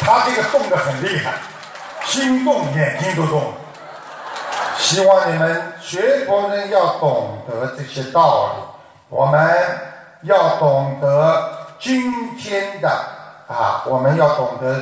[0.00, 1.34] 他这个动得很厉害，
[2.04, 3.52] 心动眼睛都动。
[4.76, 8.62] 希望你们学佛人要懂得这些道理，
[9.08, 9.56] 我们
[10.22, 12.90] 要懂得今天的
[13.50, 14.80] 啊，我们要懂得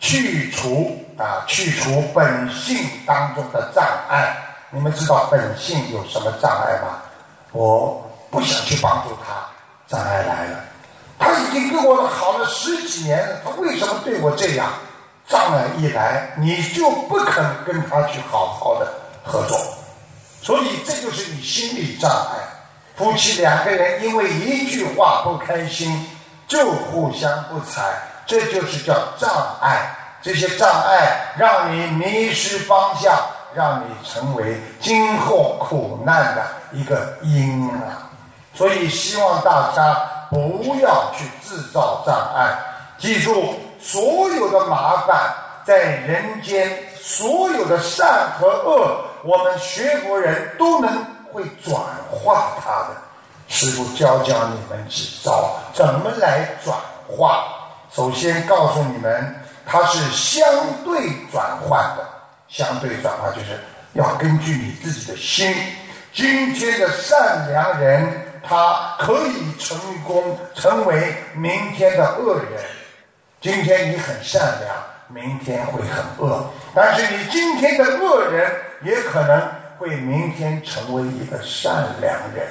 [0.00, 4.36] 去除啊，去除本性当中的障碍。
[4.70, 7.02] 你们知道本性有什么障碍吗？
[7.52, 9.46] 我不想去帮助他，
[9.86, 10.58] 障碍来了。
[11.18, 14.72] 他已经跟我好了十几年了，他为什么对我这样？
[15.28, 18.92] 障碍一来，你就不肯跟他去好好的
[19.22, 19.56] 合作，
[20.42, 22.38] 所以这就是你心理障碍。
[22.96, 26.04] 夫妻两个人因为一句话不开心，
[26.50, 27.80] 就互相不睬，
[28.26, 29.30] 这就是叫障
[29.62, 29.96] 碍。
[30.20, 33.16] 这些障碍让你迷失方向，
[33.54, 38.10] 让你成为今后苦难的一个因啊！
[38.52, 39.96] 所以希望大家。
[40.32, 42.56] 不要去制造障碍，
[42.96, 45.34] 记住，所有的麻烦
[45.64, 46.70] 在人间，
[47.02, 52.90] 所有的善和恶，我们学佛人都能会转化它的。
[53.50, 56.74] 师傅教教你们几招，怎么来转
[57.06, 57.44] 化？
[57.92, 59.34] 首先告诉你们，
[59.66, 60.42] 它是相
[60.82, 62.06] 对转换的。
[62.48, 63.60] 相对转化就是
[63.92, 65.54] 要根据你自己的心。
[66.14, 68.26] 今天的善良人。
[68.42, 72.62] 他可以成功成为明天的恶人。
[73.38, 74.74] 今天你很善良，
[75.08, 76.50] 明天会很恶。
[76.74, 78.50] 但是你今天的恶人，
[78.82, 79.40] 也可能
[79.78, 82.48] 会明天成为一个善良人。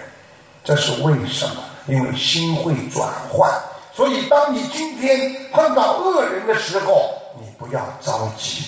[0.70, 1.64] 这是为什么？
[1.88, 3.52] 因为心会转换。
[3.92, 7.10] 所以，当你今天碰到恶人的时候，
[7.40, 8.66] 你不要着急，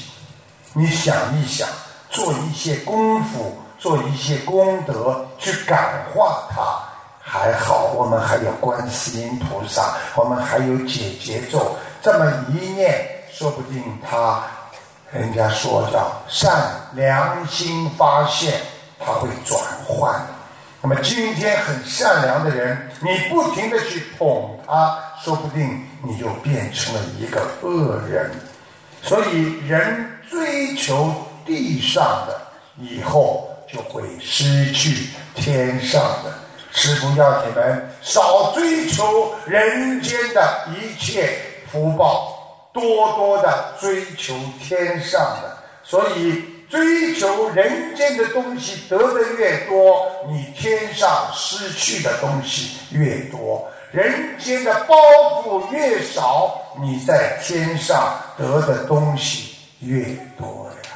[0.73, 1.67] 你想一想，
[2.09, 6.79] 做一些功夫，做一些功德，去感化他。
[7.19, 14.41] 还好，我们还有观世音菩萨，我们还有解结咒，这么一念，说不定他，
[15.11, 18.59] 人家说叫善良心发现，
[18.99, 20.19] 他会转换。
[20.83, 28.31] 那么今天很善良的人，你不停的去捧他，说不定你就变成了一个恶人。
[29.03, 31.13] 所以人追求
[31.45, 32.41] 地上的，
[32.79, 36.33] 以后就会失去天上的。
[36.71, 41.37] 师父要你们少追求人间的一切
[41.71, 45.57] 福报，多多的追求天上的。
[45.83, 46.43] 所以。
[46.71, 54.95] 追求人间的东西得的越多，你天上失去的东西越多；人间的包
[55.43, 60.01] 袱越少，你在天上得的东西越
[60.39, 60.89] 多呀。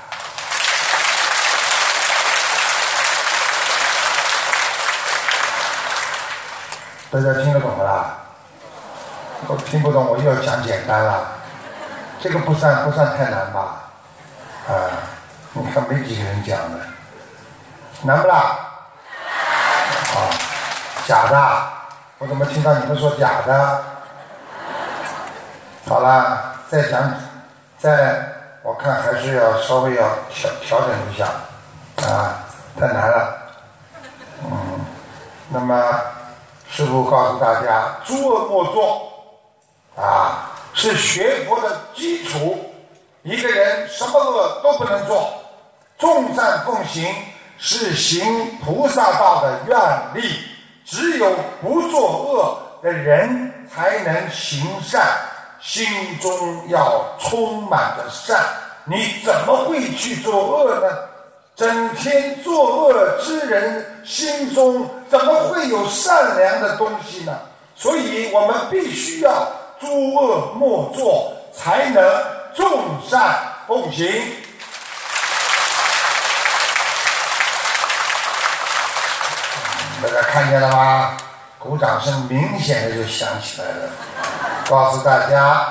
[7.11, 8.15] 大家听得懂不啦？
[9.49, 11.33] 我听不懂，我又要讲简单了。
[12.21, 13.91] 这个不算不算太难吧？
[14.69, 15.11] 啊。
[15.57, 16.79] 你看没几个人讲的，
[18.01, 18.35] 难不啦？
[20.13, 20.17] 啊，
[21.07, 21.63] 假的！
[22.17, 23.83] 我怎么听到你们说假的？
[25.87, 27.09] 好了，再讲，
[27.77, 28.21] 再
[28.63, 31.25] 我看还是要稍微要调调整一下，
[32.05, 32.43] 啊，
[32.77, 33.37] 太难了。
[34.43, 34.85] 嗯，
[35.47, 36.01] 那么
[36.69, 39.09] 师傅告诉大家，诸恶莫作，
[39.95, 42.73] 啊，是学佛的基础。
[43.23, 45.33] 一个人什么恶都不能做。
[45.97, 47.13] 众善奉行
[47.57, 49.77] 是行菩萨道的愿
[50.21, 50.29] 力，
[50.85, 51.31] 只有
[51.61, 55.01] 不作恶的人才能行善，
[55.61, 55.87] 心
[56.19, 58.43] 中要充满着善。
[58.83, 60.87] 你怎么会去做恶呢？
[61.55, 67.31] 整天作恶之人心中怎么会有善良的东西呢？
[67.75, 69.47] 所以我们必须要
[69.79, 72.03] 诸恶莫作，才能
[72.53, 72.67] 众
[73.09, 74.21] 善奉行。
[80.05, 81.17] 大家看见了吗？
[81.57, 83.89] 鼓掌声明显的就响起来了。
[84.69, 85.65] 告诉大家，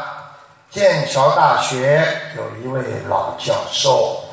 [0.72, 2.05] 剑桥大学
[2.37, 4.24] 有一位老教授，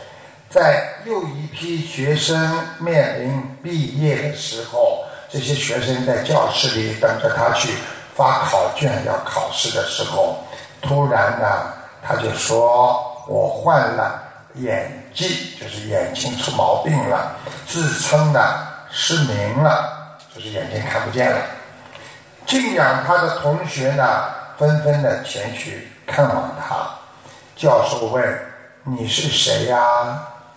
[0.49, 2.35] 在又一批学生
[2.79, 7.77] 面临毕业的时候，这些学生在教室里等着他去
[8.15, 10.43] 发考卷要考试的时候，
[10.81, 11.71] 突然呢，
[12.01, 14.19] 他就说：“我患了
[14.55, 17.35] 眼疾，就是眼睛出毛病了。”
[17.69, 18.70] 自称呢。
[18.91, 21.37] 失明了，就是眼睛看不见了。
[22.45, 24.03] 敬仰他的同学呢，
[24.57, 26.75] 纷纷的前去看望他。
[27.55, 28.39] 教授问
[28.83, 29.79] ：“你是谁呀？”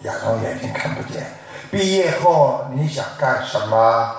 [0.03, 1.25] 亚东眼睛看不见。
[1.71, 4.15] 毕业后你想干什么？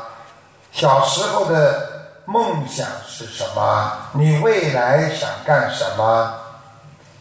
[0.71, 1.89] 小时候的
[2.25, 3.91] 梦想是什么？
[4.13, 6.33] 你未来想干什么？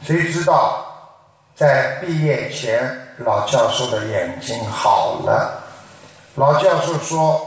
[0.02, 0.84] 谁知道，
[1.56, 2.88] 在毕业前，
[3.18, 5.62] 老教授的眼睛好了。
[6.36, 7.40] 老教授说：“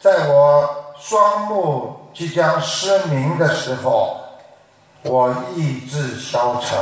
[0.00, 4.16] 在我双目即将失明的时候，
[5.02, 6.78] 我意志消沉。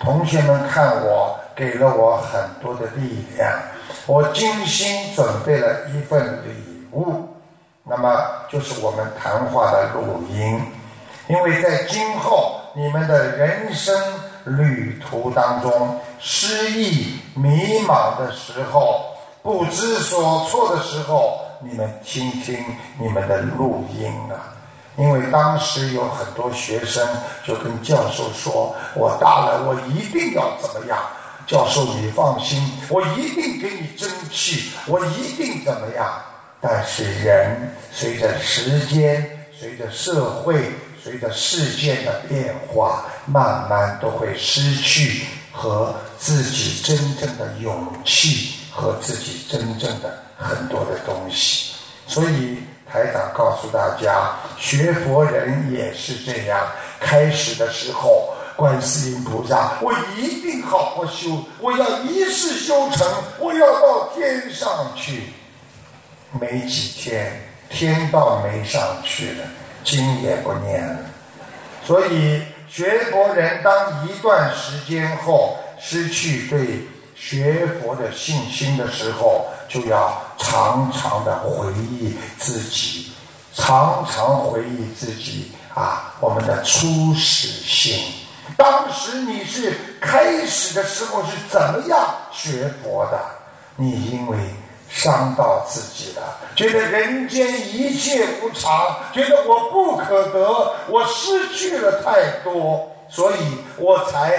[0.00, 3.56] 同学们看我，给了我很多的力量。
[4.06, 7.28] 我精心准备了一份礼物，
[7.84, 8.10] 那么
[8.50, 10.60] 就是我们谈话的录音。
[11.28, 13.96] 因为在今后你们的人生
[14.44, 19.04] 旅途当中，失意迷茫的时候。”
[19.44, 22.56] 不知所措的时候，你们听听
[22.98, 24.56] 你们的录音啊！
[24.96, 27.06] 因为当时有很多学生
[27.46, 30.98] 就跟教授说：“我大了，我一定要怎么样？”
[31.46, 36.10] 教授，你放心，我一定给你争气，我一定怎么样？
[36.58, 40.72] 但是人随着时间、随着社会、
[41.02, 48.63] 随着事件的变化，慢慢都会失去和自己真正的勇气。
[48.74, 51.74] 和自己真正的很多的东西，
[52.08, 52.58] 所以
[52.90, 56.66] 台长告诉大家，学佛人也是这样。
[56.98, 63.06] 开始的时候，观世音菩萨，我一定好好修，我要一世修成，
[63.38, 65.32] 我要到天上去。
[66.40, 69.44] 没几天，天道没上去了，
[69.84, 70.98] 经也不念了。
[71.84, 76.88] 所以学佛人当一段时间后失去对。
[77.26, 83.12] 学佛的信心的时候，就要常常的回忆自己
[83.54, 87.98] 常常回忆自己啊，我们的初始心。
[88.58, 89.72] 当时你是
[90.02, 91.98] 开始的时候是怎么样
[92.30, 93.18] 学佛的？
[93.76, 94.36] 你因为
[94.90, 96.22] 伤到自己了，
[96.54, 103.36] 觉得人间一切无常，觉得我不可得，我失去了太多，所以
[103.78, 104.38] 我才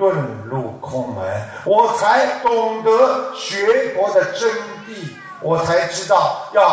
[0.00, 0.14] 遁
[0.46, 1.22] 入空门，
[1.66, 4.50] 我才懂得学佛的真
[4.88, 6.64] 谛，我才知道要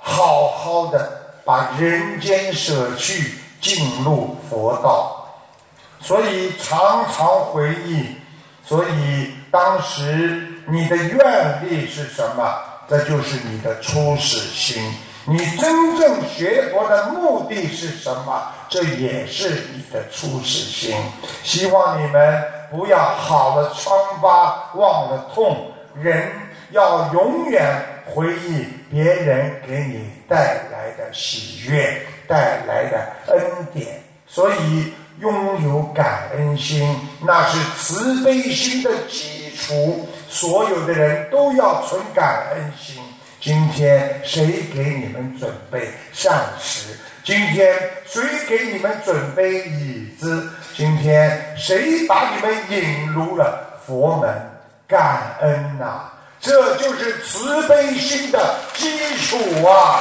[0.00, 5.28] 好好的把人间舍去，进入佛道。
[6.00, 8.16] 所以常常回忆，
[8.64, 12.42] 所以当时你的愿力是什么？
[12.88, 14.82] 这就是你的初始心。
[15.26, 18.42] 你真正学佛的目的是什么？
[18.70, 20.96] 这也是你的初始心。
[21.44, 26.30] 希望你们不要好了疮疤忘了痛，人
[26.70, 34.02] 要永远回忆别人给你带来的喜悦，带来的恩典。
[34.26, 34.92] 所以。
[35.20, 40.08] 拥有感恩心，那是慈悲心的基础。
[40.30, 43.02] 所有的人都要存感恩心。
[43.38, 46.98] 今天谁给你们准备膳食？
[47.30, 50.50] 今天谁给你们准备椅子？
[50.74, 54.28] 今天谁把你们引入了佛门？
[54.88, 56.10] 感恩呐，
[56.40, 60.00] 这就是慈悲心的基础啊！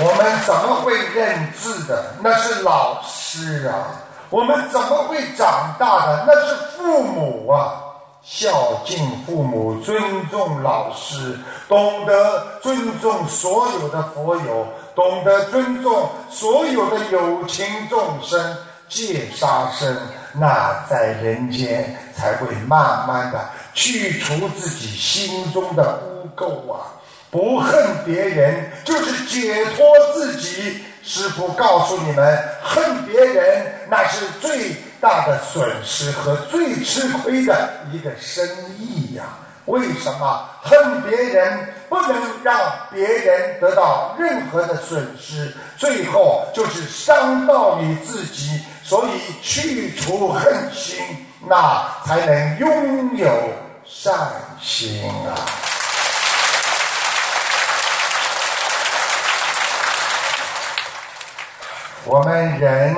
[0.00, 2.12] 我们怎么会认字的？
[2.24, 4.02] 那是老师啊！
[4.30, 6.24] 我们怎么会长大的？
[6.26, 7.85] 那是父母啊！
[8.28, 9.96] 孝敬父母，尊
[10.32, 14.66] 重老师，懂得尊重所有的佛友，
[14.96, 18.56] 懂得尊重所有的有情众生，
[18.88, 19.96] 戒杀生，
[20.32, 26.82] 那在人间才会慢慢的去除自己心中的污垢啊！
[27.30, 30.82] 不恨别人，就是解脱自己。
[31.04, 38.46] 师父告诉你们，恨别人那是最大的损失和最吃亏的一个生
[38.78, 39.24] 意呀。
[39.66, 42.56] 为什么恨别人不能让
[42.92, 45.52] 别人得到任何的损失？
[45.76, 48.60] 最后就是伤到你自己。
[48.84, 50.96] 所以去除恨心，
[51.48, 53.28] 那才能拥有
[53.84, 54.16] 善
[54.62, 55.34] 心啊。
[62.04, 62.94] 我们人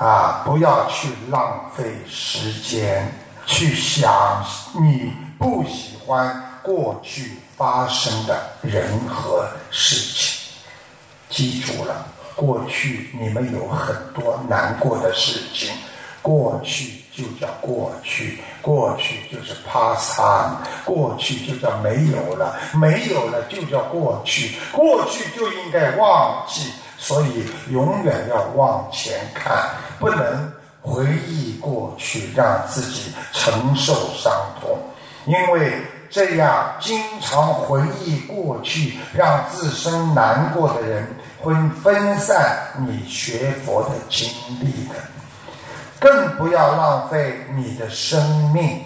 [0.00, 3.06] 啊，不要去浪费时间
[3.44, 4.42] 去想
[4.80, 10.40] 你不喜欢过去发生的人和事情。
[11.28, 15.70] 记住了，过去你们有很多难过的事情，
[16.22, 26.72] 过去就叫过去，过去就是 past time，过去就叫没有了，没有了就叫过去，过去就应该忘记。
[27.02, 29.70] 所以，永远要往前看，
[30.00, 34.76] 不能回忆过去，让自己承受伤痛。
[35.26, 35.74] 因为
[36.08, 41.06] 这样经常回忆过去，让自身难过的人，
[41.38, 44.28] 会分散你学佛的精
[44.60, 44.96] 力的。
[46.00, 48.82] 更不要浪费你的生命，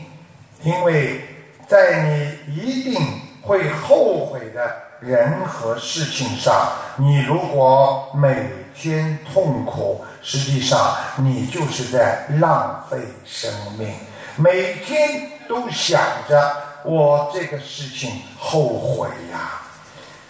[0.65, 1.25] 因为
[1.69, 2.03] 在
[2.47, 3.01] 你一定
[3.41, 4.85] 会后悔的。
[5.01, 13.49] 人和事情上，你如果每天痛苦，实际上你就是在浪费生
[13.79, 13.95] 命。
[14.37, 19.63] 每天都想着我这个事情后悔呀，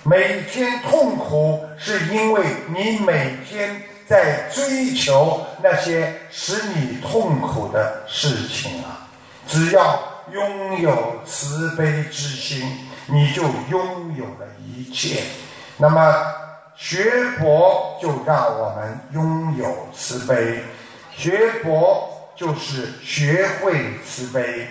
[0.03, 9.09] 每天痛苦是因为你每天在追求那些使你痛苦的事情啊。
[9.49, 9.99] 只要
[10.33, 12.91] 拥有慈悲之心。
[13.07, 15.23] 你就拥有了一切，
[15.77, 16.01] 那么
[16.77, 20.63] 学佛就让我们拥有慈悲，
[21.17, 24.69] 学佛就是学会慈悲，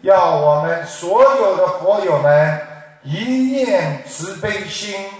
[0.00, 2.60] 要我们所有的佛友们
[3.02, 5.10] 一念慈悲心，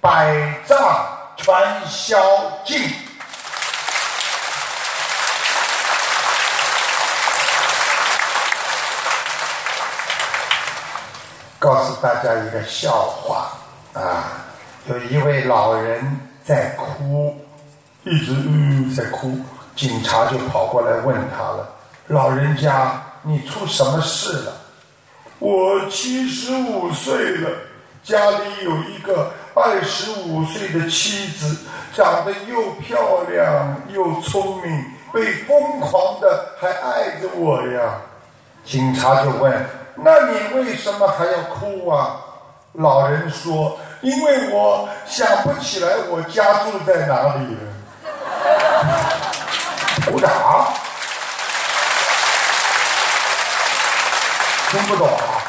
[0.00, 1.06] 百障
[1.36, 1.54] 全
[1.88, 2.20] 消
[2.64, 2.92] 尽。
[11.58, 13.52] 告诉大家一个笑话
[13.92, 14.46] 啊，
[14.88, 17.36] 有一位老人在哭，
[18.04, 19.38] 一直嗯在哭，
[19.76, 21.68] 警察就跑过来问他了
[22.08, 24.52] ：“老人家，你出什么事了？”
[25.38, 27.50] 我七十五岁了，
[28.02, 31.58] 家里有一个二十五岁的妻子，
[31.94, 38.00] 长得又漂亮又聪明，被疯狂的还爱着我呀。
[38.64, 39.66] 警察就问。
[40.02, 42.16] 那你为什么还要哭啊？
[42.74, 47.60] 老人说：“因为我想不起来我家住在哪里了。”
[50.10, 50.30] 鼓掌。
[54.70, 55.42] 听不懂啊？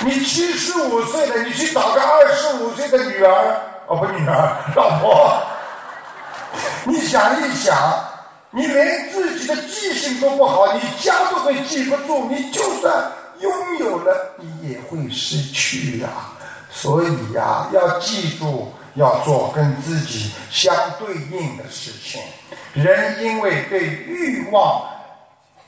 [0.00, 3.56] 你七十五岁了，你去找个二十五岁的女儿，
[3.88, 5.42] 哦不，女儿，老婆。
[6.84, 7.74] 你想一想，
[8.50, 16.08] 你连自己的记性都不好，你家都会记不住，你就算拥有了，你也会失去呀。
[16.74, 22.20] 所以呀，要记住，要做跟自己相对应的事情。
[22.74, 24.90] 人因为对欲望。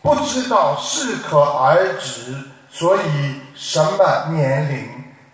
[0.02, 2.40] 不知道适可而止，
[2.70, 4.88] 所以什么年龄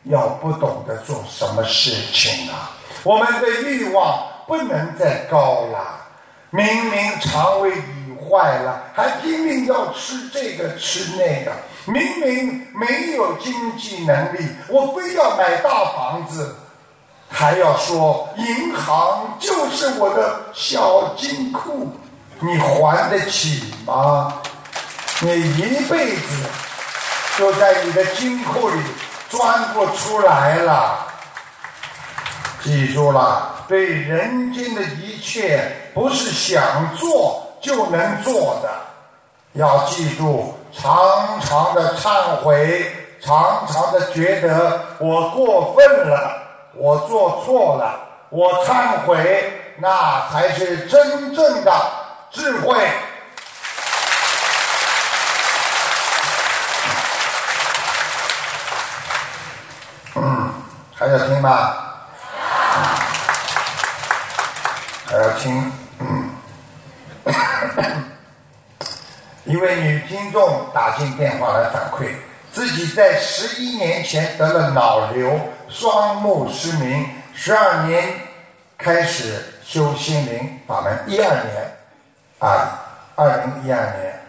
[0.04, 2.70] 要不懂得做什么事情啊？
[3.02, 6.06] 我们的欲望不能再高了。
[6.48, 11.52] 明明肠胃已坏了，还拼命要吃这个吃那个。
[11.84, 16.54] 明明没有经济能力，我非要买大房子，
[17.28, 21.90] 还要说银行就是我的小金库，
[22.40, 24.32] 你还得起吗？
[25.20, 26.44] 你一辈子
[27.36, 28.76] 就在你的金库里
[29.28, 31.06] 钻不出来了。
[32.62, 38.70] 记住了，对人间的一切不是想做就能做的，
[39.54, 42.90] 要记住，常常的忏悔，
[43.20, 46.42] 常常的觉得我过分了，
[46.74, 48.00] 我做错了，
[48.30, 51.72] 我忏悔，那才是真正的
[52.30, 52.76] 智慧。
[60.14, 60.54] 嗯
[60.94, 61.74] 还要听吗？
[65.06, 65.72] 还要听。
[65.98, 66.30] 嗯
[69.44, 72.14] 一位女听众打进电话来反馈，
[72.52, 75.38] 自己在十一年前得了脑瘤，
[75.68, 78.04] 双目失明，十二年
[78.78, 81.76] 开始修心灵法门，一二年
[82.38, 82.82] 啊，
[83.14, 84.20] 二零一二年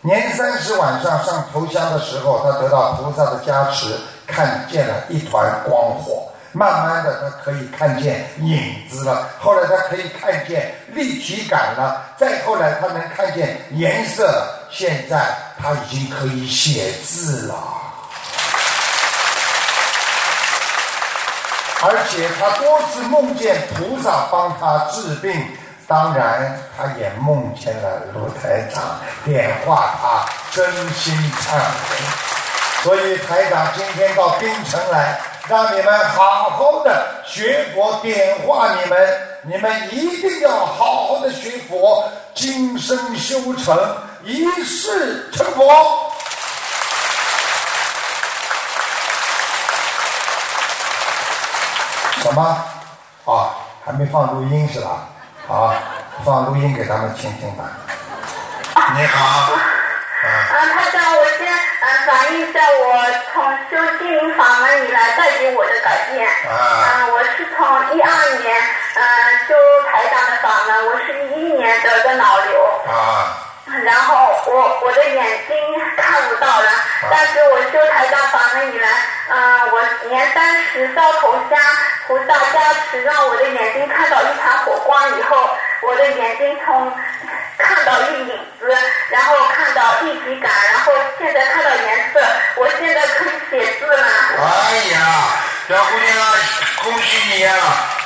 [0.00, 3.96] 年三十晚上上头香的时候，她得到菩萨的加持。
[4.26, 17.54] 看见了一团光火，慢慢的他可以看见影子了，后来他可以看见立体感了，再后来他能看见颜色，现在他已经可以写字了，
[21.82, 25.34] 而且他多次梦见菩萨帮他治病，
[25.88, 31.96] 当然他也梦见了卢台长点化他，真心忏悔。
[32.84, 43.76] 所以台长今天到冰城来，让你们好好的学佛点化你们，你们一定要好好的学佛，今生修成，
[44.22, 46.10] 一世成佛。
[52.22, 52.42] 什么？
[53.26, 53.50] 啊，
[53.84, 55.08] 还没放录音是吧？
[55.46, 55.74] 好，
[56.24, 57.64] 放录音给他们听听吧。
[58.96, 59.73] 你好。
[60.24, 66.26] 啊，他长，我先嗯反映一下我从修心灵法门以来带给我的改变。
[66.48, 68.08] 啊，我是从一二
[68.40, 68.56] 年
[68.96, 69.02] 嗯
[69.46, 69.54] 修
[69.90, 72.64] 台长的法门，我是一一年得的脑瘤。
[72.90, 73.40] 啊。
[73.82, 74.14] 然后
[74.46, 75.56] 我我的眼睛
[75.96, 76.70] 看不到了，
[77.10, 78.88] 但是我修台长法门以来，
[79.30, 81.58] 嗯，我年三十烧头香，
[82.06, 82.60] 菩萨加
[82.90, 85.50] 持，让我的眼睛看到一团火光以后，
[85.86, 86.92] 我的眼睛从。
[87.56, 88.66] 看到一影子，
[89.10, 92.20] 然后看到立体感，然后现在看到颜色，
[92.56, 94.04] 我现在可以写字了。
[94.36, 94.98] 哎呀，
[95.68, 96.16] 小姑娘，
[96.82, 97.52] 恭喜你呀！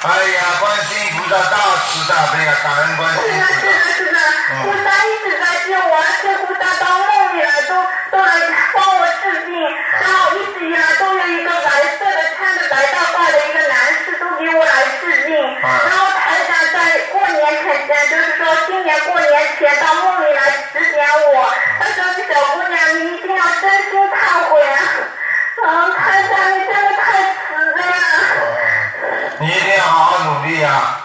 [0.00, 3.58] 哎呀，观世音菩萨大慈大悲啊，感恩观世音菩萨。
[3.58, 4.18] 是的，是的，
[4.62, 7.74] 菩萨一直在救我，这菩萨到梦里来都
[8.12, 8.30] 都来
[8.72, 9.58] 帮我治病，
[9.98, 11.66] 然后一直以来都有一个白
[11.98, 13.74] 色的穿着白大褂的一个男
[14.04, 16.78] 士都给我来治病，然后台长在
[17.10, 19.28] 过年前，就是说今年过年。
[19.58, 24.14] 前到梦里来指点我，他说这：“小姑娘，你一定要真心忏
[24.48, 24.78] 悔啊！
[25.66, 27.02] 啊，台长，你真的太
[27.34, 28.77] 慈悲了。
[29.40, 31.00] 你一定要好好努力啊！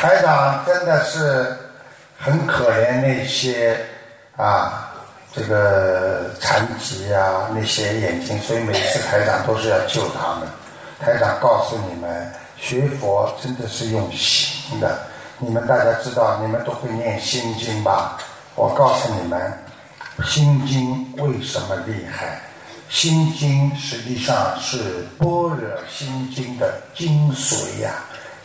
[0.00, 1.56] 台长真的是
[2.18, 3.78] 很可怜那些
[4.36, 4.90] 啊，
[5.32, 10.48] 这个残疾啊，那些眼睛，所以每次台长都是要救他们。”
[10.98, 14.98] 台长告诉你们，学佛真的是用心的。
[15.38, 18.18] 你们大家知道，你们都会念心经吧？
[18.56, 19.65] 我告诉你们，
[20.24, 22.40] 心经为什么厉害？
[22.88, 27.92] 心经实际上是般若心经的精髓呀，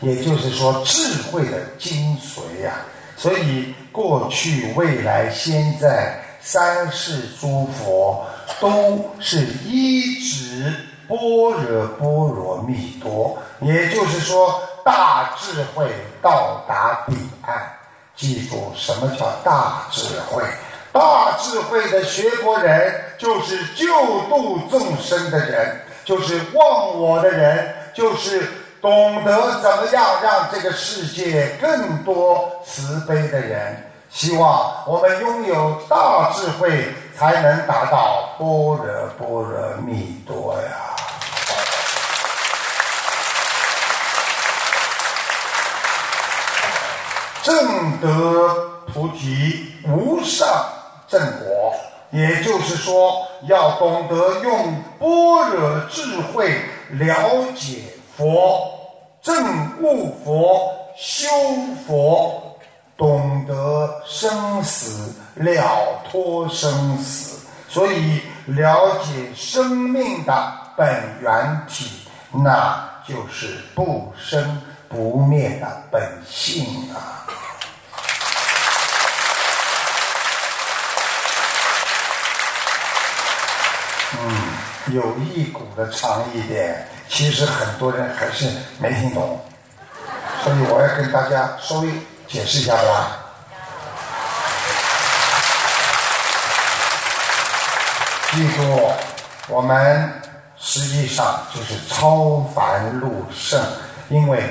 [0.01, 2.74] 也就是说智慧的精髓呀。
[3.15, 8.26] 所以过去、未来、现在三世诸佛
[8.59, 10.74] 都是一指
[11.07, 15.86] 般若波罗蜜多，也就是说，大智慧
[16.19, 17.72] 到达彼岸。
[18.15, 20.01] 记住，什么叫大智
[20.32, 20.43] 慧？
[20.91, 23.87] 大智慧的学佛人，就是救
[24.29, 28.45] 度众生的人，就是忘我的人，就是
[28.81, 33.89] 懂得怎么样让这个世界更多慈悲的人。
[34.09, 40.91] 希望我们拥有大智慧，才能达到般若波罗蜜多呀！
[47.41, 48.07] 正得
[48.93, 50.47] 菩提无上。
[51.12, 51.74] 正果，
[52.12, 56.57] 也就是说，要懂得用般若智慧
[56.91, 57.80] 了解
[58.16, 58.72] 佛、
[59.22, 61.28] 证悟佛、修
[61.86, 62.57] 佛，
[62.95, 70.88] 懂得生死，了脱生死，所以了解生命的本
[71.22, 77.20] 源体，那就是不生不灭的本性啊。
[84.24, 84.30] 嗯，
[84.93, 88.45] 有一股的长一点，其实很多人还是
[88.77, 89.39] 没听懂，
[90.43, 91.89] 所以我要跟大家稍微
[92.27, 93.17] 解释一下吧。
[98.31, 98.91] 记住，
[99.47, 100.09] 我们
[100.57, 103.61] 实际上就是超凡入圣，
[104.09, 104.41] 因为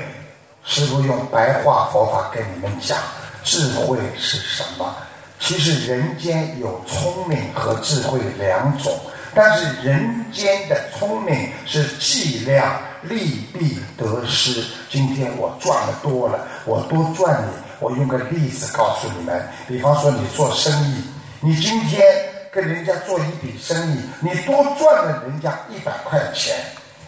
[0.63, 2.97] 师傅用白话佛法跟你们讲，
[3.43, 4.95] 智慧是什么？
[5.39, 8.99] 其实人间有聪明和智慧两种。
[9.33, 14.63] 但是人间的聪明是计量利弊得失。
[14.89, 17.51] 今天我赚的多了，我多赚你。
[17.79, 21.03] 我用个例子告诉你们，比方说你做生意，
[21.39, 22.03] 你今天
[22.51, 26.55] 跟人家做一笔生意，你多赚了人家一百块钱，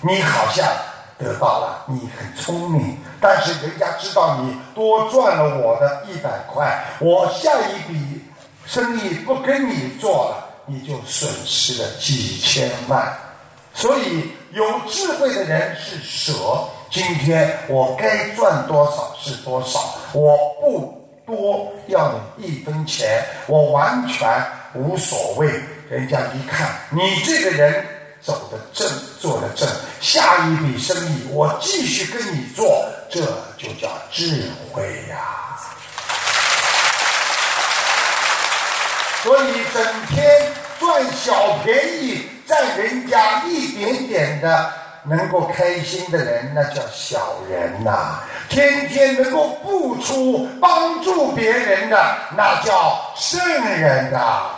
[0.02, 0.68] 你好像
[1.20, 2.98] 得到了，你很聪明。
[3.22, 8.24] 但是人家知道你多赚了我的一百块，我下一笔
[8.66, 10.43] 生意不跟你做了。
[10.66, 13.14] 你就损失了几千万，
[13.74, 16.34] 所以有智慧的人是舍。
[16.90, 25.52] 今天我该赚多少是多少，我不多要你一分钱，我完全无所谓。
[25.90, 27.86] 人家一看你这个人
[28.22, 28.90] 走的正，
[29.20, 29.68] 做的正，
[30.00, 33.20] 下一笔生意我继续跟你做，这
[33.58, 35.42] 就叫智慧呀。
[39.24, 40.53] 所以整天
[40.94, 44.72] 占小便宜，占人家一点点的，
[45.06, 48.20] 能够开心的人，那叫小人呐。
[48.48, 54.52] 天天能够付出帮助别人的，那叫圣人呐。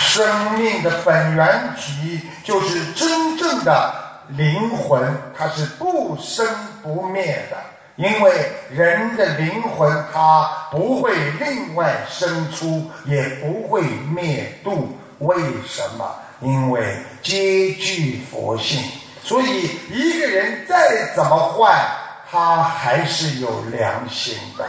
[0.00, 3.94] 生命的本源体就是真正的
[4.28, 6.46] 灵魂，它是不生
[6.82, 7.56] 不灭的。
[7.98, 8.32] 因为
[8.70, 13.82] 人的灵魂，它不会另外生出，也不会
[14.14, 14.96] 灭度。
[15.18, 15.36] 为
[15.66, 16.08] 什么？
[16.40, 18.80] 因为皆具佛性。
[19.24, 21.84] 所以一个人再怎么坏，
[22.30, 24.64] 他还是有良心的。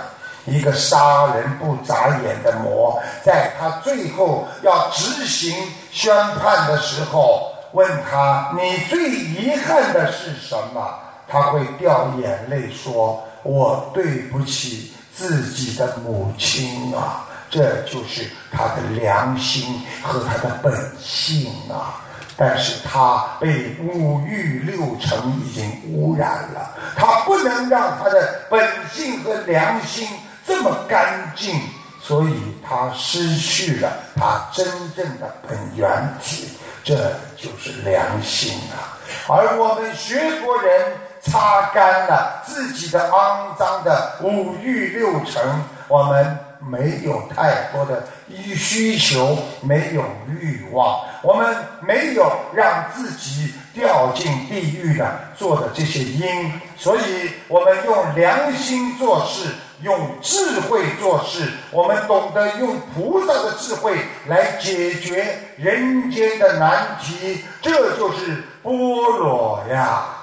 [0.46, 5.56] 一个杀人不眨眼的魔，在他最后要执行
[5.92, 11.00] 宣判的时候，问他：“你最遗憾的是什么？”
[11.30, 22.02] 他会掉眼泪说：“我对不起自己的母亲啊！”这就是他的良心和他的本性啊！
[22.36, 30.08] 但是他被五欲六尘已经污染了，他不能让他的本性和良心
[30.46, 31.60] 这么干净，
[32.02, 32.36] 所以
[32.68, 34.66] 他失去了他真
[34.96, 35.90] 正的本源
[36.22, 36.50] 体，
[36.84, 36.96] 这
[37.36, 38.98] 就是良心啊！
[39.28, 41.09] 而我们学佛人。
[41.22, 45.42] 擦干了自己的肮脏的五欲六尘，
[45.88, 59.50] 我们没有太多的欲需求，没有欲望，我们没有让自己掉进地狱的做的这些因，所以我们用良心做事，
[59.82, 63.98] 用智慧做事，我们懂得用菩萨的智慧
[64.28, 68.74] 来解决人间的难题，这就是般
[69.18, 70.16] 若呀。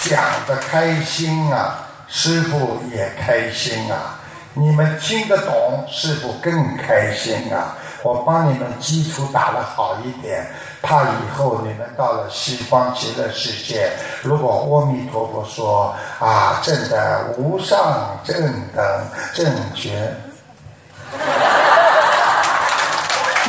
[0.00, 4.14] 讲的开心啊，师傅也开心啊。
[4.54, 7.76] 你们听得懂，师傅更开心啊！
[8.02, 10.44] 我帮你们基础打得好一点，
[10.82, 13.90] 怕以后你们到了西方极乐世界，
[14.22, 18.36] 如果阿弥陀佛说啊，正的无上正
[18.74, 19.46] 等正
[19.76, 20.12] 觉，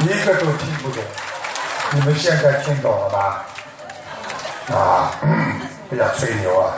[0.02, 1.04] 一个都听不懂。
[1.92, 3.46] 你们现在听懂了吧？
[4.76, 5.12] 啊，
[5.90, 6.78] 不要吹牛啊！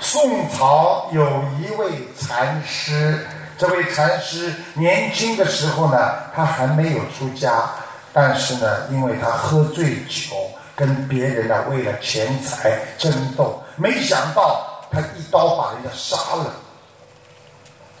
[0.00, 3.26] 宋朝有一位禅师，
[3.58, 7.68] 这位禅师年轻的时候呢，他还没有出家，
[8.10, 10.34] 但是呢，因为他喝醉酒，
[10.74, 16.46] 跟别人呢为了钱财争斗，没想到他一刀把人家杀了，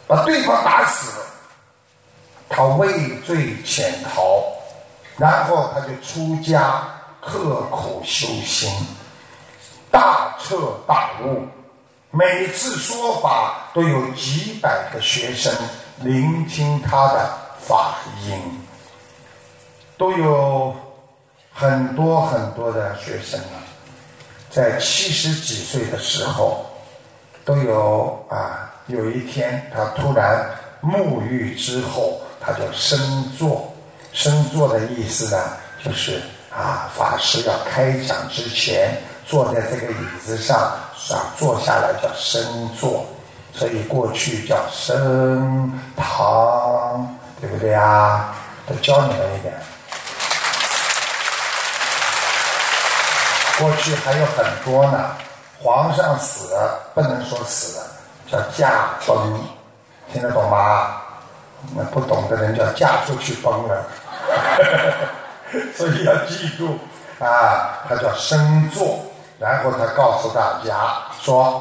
[0.06, 1.26] 把对方打死了，
[2.48, 4.42] 他畏罪潜逃，
[5.18, 6.84] 然后他就出家，
[7.20, 8.70] 刻苦修心，
[9.92, 10.56] 大彻
[10.88, 11.46] 大悟。
[12.10, 15.52] 每次说法都有几百个学生
[16.00, 17.30] 聆听他的
[17.60, 17.94] 法
[18.26, 18.34] 音，
[19.96, 20.74] 都有
[21.52, 23.62] 很多很多的学生啊，
[24.50, 26.66] 在七十几岁的时候，
[27.44, 30.50] 都有啊，有一天他突然
[30.82, 33.68] 沐浴之后，他就升座。
[34.12, 35.42] 升座的意思呢，
[35.82, 36.20] 就是
[36.50, 38.94] 啊，法师要开讲之前，
[39.32, 40.70] 坐在这个椅子上。
[41.10, 43.04] 啊，坐下来叫升坐，
[43.52, 48.32] 所以过去叫升堂，对不对啊？
[48.66, 49.52] 都教你们一点。
[53.58, 55.10] 过去还有很多呢，
[55.60, 56.56] 皇上死
[56.94, 57.80] 不能说死，
[58.30, 59.40] 叫驾崩，
[60.12, 60.98] 听得懂吗？
[61.74, 63.84] 那不懂的人叫嫁出去崩了，
[65.76, 66.78] 所以要记住
[67.18, 69.00] 啊，它叫升座。
[69.42, 71.60] 然后他告诉大家说：“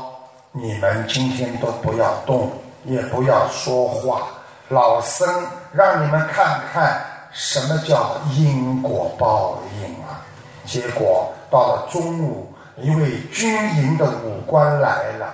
[0.54, 2.52] 你们今天都不要动，
[2.84, 4.28] 也不要说话。
[4.70, 5.28] 老僧
[5.72, 10.22] 让你们看看什么叫因果报应啊！”
[10.64, 15.34] 结果到了中午，一位军营的武官来了，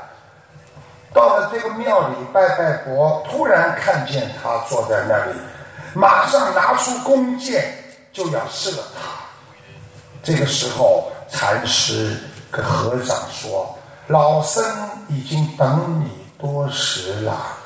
[1.13, 5.37] 到了这个庙里拜拜佛，突然看见他坐在那里，
[5.93, 7.75] 马上拿出弓箭
[8.13, 9.01] 就要射他。
[10.23, 12.17] 这个时候，禅师。
[12.51, 13.77] 跟和尚说
[14.07, 14.63] ：“老僧
[15.09, 17.57] 已经等你多时了。”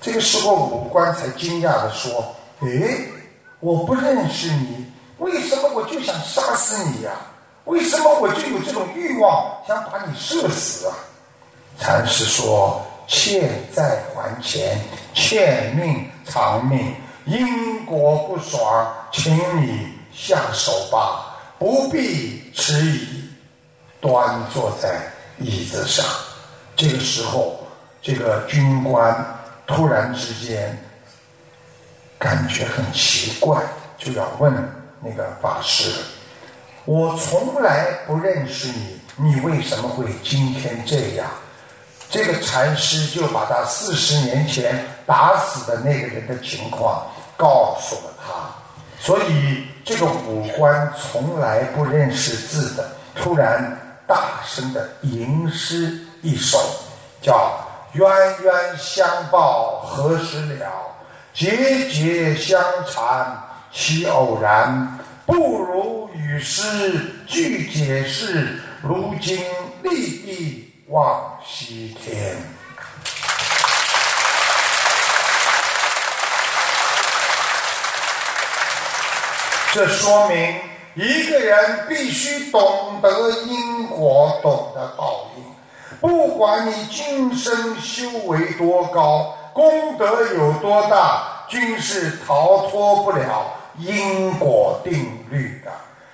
[0.00, 3.08] 这个时候，武官才惊讶的说：“诶，
[3.60, 4.86] 我不认识你，
[5.18, 7.10] 为什么我就想杀死你呀？
[7.64, 10.94] 为什么我就有这种欲望，想把你射死啊？”
[11.78, 14.80] 禅师说：“欠债还钱，
[15.12, 16.94] 欠命偿命，
[17.26, 23.19] 因果不爽，请你下手吧，不必迟疑。”
[24.00, 25.00] 端坐在
[25.38, 26.04] 椅子上，
[26.74, 27.66] 这个时候，
[28.00, 29.14] 这个军官
[29.66, 30.76] 突然之间
[32.18, 33.62] 感觉很奇怪，
[33.98, 34.52] 就要问
[35.02, 35.90] 那个法师
[36.86, 41.28] ：“我从来不认识你，你为什么会今天这样？”
[42.10, 48.32] 这个禅师就把他四十年前打死的那个人的情况告诉了他。
[48.98, 53.78] 所以，这个武官从来不认识字的，突然。
[54.10, 56.58] 大声的吟诗一首，
[57.22, 58.10] 叫“冤
[58.42, 60.66] 冤相报何时了，
[61.32, 63.40] 结结相缠
[63.72, 64.98] 岂偶然。
[65.26, 69.46] 不如与诗俱解释，如今
[69.84, 72.36] 立地望西天。”
[79.72, 80.69] 这说明。
[80.94, 85.44] 一个人必须懂得因果，懂得报应。
[86.00, 95.70] 不管你今生修为多高，功德有多大，均是逃脱不了因果定律的。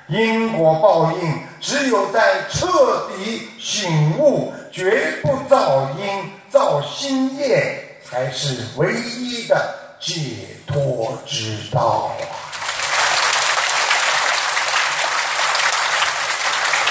[0.08, 10.20] 因果报应，只有在彻底醒悟，绝不造因造新业，才是唯一的解
[10.66, 12.12] 脱之道！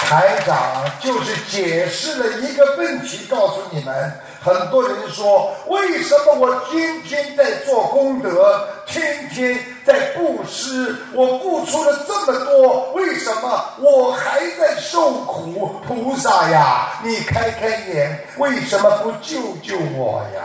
[0.06, 4.14] 台长就是解释了一个问题，告诉你们。
[4.40, 15.82] 很多人说，为什么我天天在做功德，天天在布施，我付出了这么多，为什么我还在受苦？
[15.88, 20.44] 菩萨呀，你开开眼，为什么不救救我呀？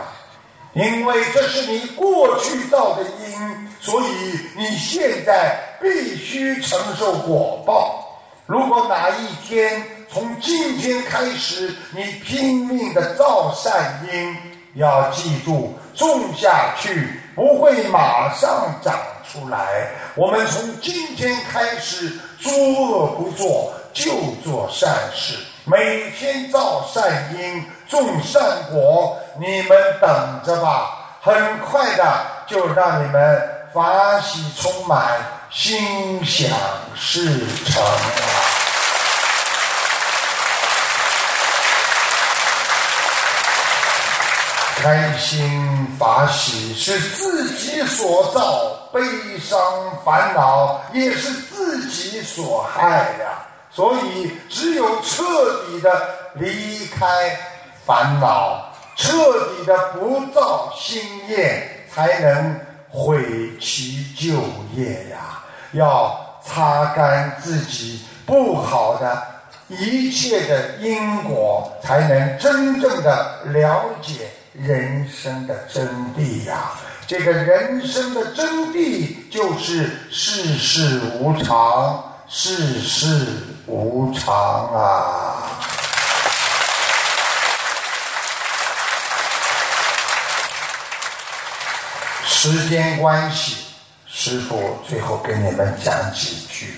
[0.73, 8.00] 因为这是你过去造的因，所以你现在必须承受果报。
[8.51, 14.35] 如果哪一天从今天开始，你拼命的造善因，
[14.73, 18.93] 要记住，种下去不会马上长
[19.23, 19.87] 出来。
[20.15, 24.11] 我们从今天开始，诸恶不作，就
[24.43, 29.17] 做善事，每天造善因，种善果。
[29.39, 30.91] 你们等着吧，
[31.21, 32.03] 很快的
[32.45, 33.41] 就让你们
[33.73, 35.17] 法喜充满，
[35.49, 35.79] 心
[36.25, 36.49] 想
[36.93, 37.81] 事成。
[44.75, 48.99] 开心法喜是自己所造，悲
[49.39, 49.57] 伤
[50.03, 52.89] 烦恼也是自己所害
[53.21, 53.45] 呀。
[53.73, 55.23] 所以，只有彻
[55.67, 57.07] 底的离开
[57.85, 62.59] 烦恼，彻底的不造新业，才能
[62.91, 64.35] 毁其旧
[64.75, 65.39] 业呀。
[65.73, 69.25] 要擦干自己不好的
[69.69, 74.29] 一切的因果，才能真正的了解。
[74.53, 76.73] 人生的真谛呀，
[77.07, 83.25] 这个人生的真谛就是世事无常，世事
[83.65, 84.35] 无常
[84.75, 85.60] 啊！
[92.33, 93.57] 时间关系，
[94.07, 96.73] 师傅最后跟你们讲几句：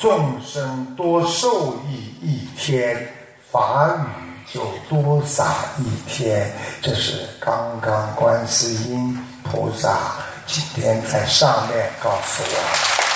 [0.00, 3.08] 众生多受益一天，
[3.52, 4.26] 法语。
[4.48, 6.48] 就多洒一天，
[6.80, 9.98] 这是刚刚观世音菩萨
[10.46, 13.15] 今天在上面告诉我，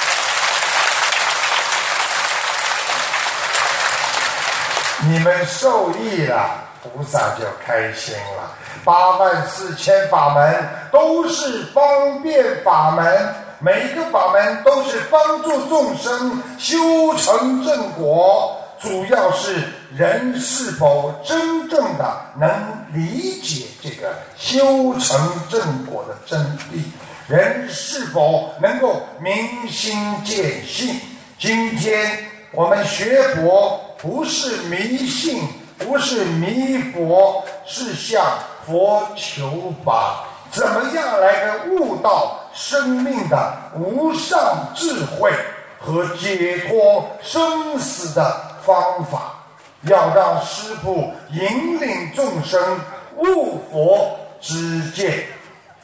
[5.03, 8.55] 你们受益了，菩萨就开心了。
[8.85, 18.57] 八万四千法门都是方便法门，每个法门都是帮助众生修成正果。
[18.79, 19.63] 主要是
[19.95, 22.51] 人是否真正的能
[22.93, 25.19] 理解这个修成
[25.51, 26.83] 正果的真谛，
[27.27, 30.95] 人是否能够明心见性？
[31.39, 32.19] 今天
[32.53, 35.43] 我们学佛不是迷信，
[35.79, 38.25] 不是迷佛，是向
[38.67, 45.33] 佛求法，怎么样来个悟到生命的无上智慧
[45.79, 48.49] 和解脱生死的？
[48.63, 49.37] 方法
[49.85, 52.79] 要让师傅引领众生
[53.17, 55.25] 悟佛之见，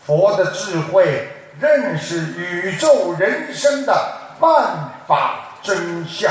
[0.05, 1.27] 佛的智慧
[1.59, 4.63] 认识宇宙人生的万
[5.09, 6.31] 法真相。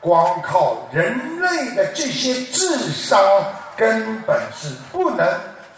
[0.00, 3.20] 光靠人类的这些智商，
[3.76, 5.26] 根本是不能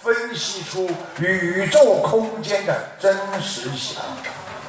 [0.00, 4.02] 分析出宇宙空间的真实相。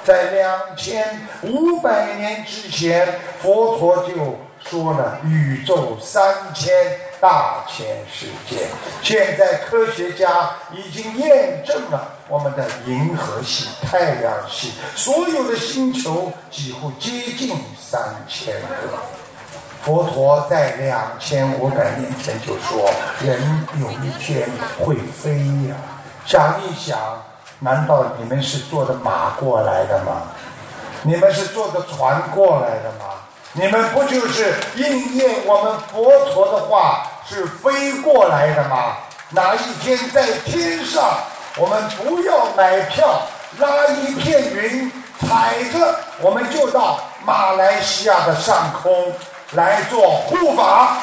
[0.04, 3.08] 在两千五百年之前，
[3.41, 4.38] 佛陀就。
[4.70, 6.74] 说了宇宙三千
[7.20, 8.66] 大千世界，
[9.01, 18.97] 现在科学家已经验证了我们的银河系、太阳系所有的星球几乎接近三千个。
[19.84, 22.90] 佛陀在两千五百年前就说，
[23.22, 25.36] 人有一天会飞
[25.68, 25.76] 呀。
[26.26, 26.98] 想一想，
[27.60, 30.22] 难道你们是坐着马过来的吗？
[31.02, 33.12] 你们是坐着船过来的吗？
[33.52, 38.96] 你们不就是应验我们佛陀的话是飞过来的吗？
[39.32, 41.04] 哪一天在天上，
[41.58, 43.22] 我们不要买票，
[43.60, 49.12] 拉一片云，踩着我们就到马来西亚的上空
[49.52, 50.98] 来做护法，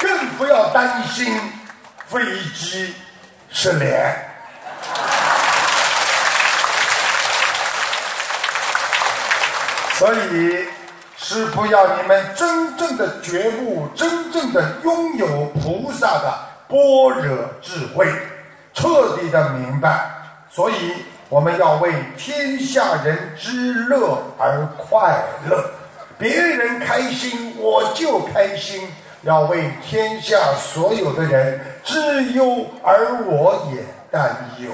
[0.00, 1.38] 更不要担心
[2.08, 2.20] 飞
[2.58, 2.94] 机
[3.50, 4.28] 失联。
[9.94, 10.66] 所以，
[11.16, 18.12] 师父要你们真正的觉悟，真正的拥有菩萨的般若智慧，
[18.74, 20.21] 彻底的明白。
[20.54, 20.92] 所以，
[21.30, 25.64] 我们要为天下人之乐而快乐，
[26.18, 28.86] 别人开心我就开心，
[29.22, 34.70] 要为天下所有的人之忧而我也担忧，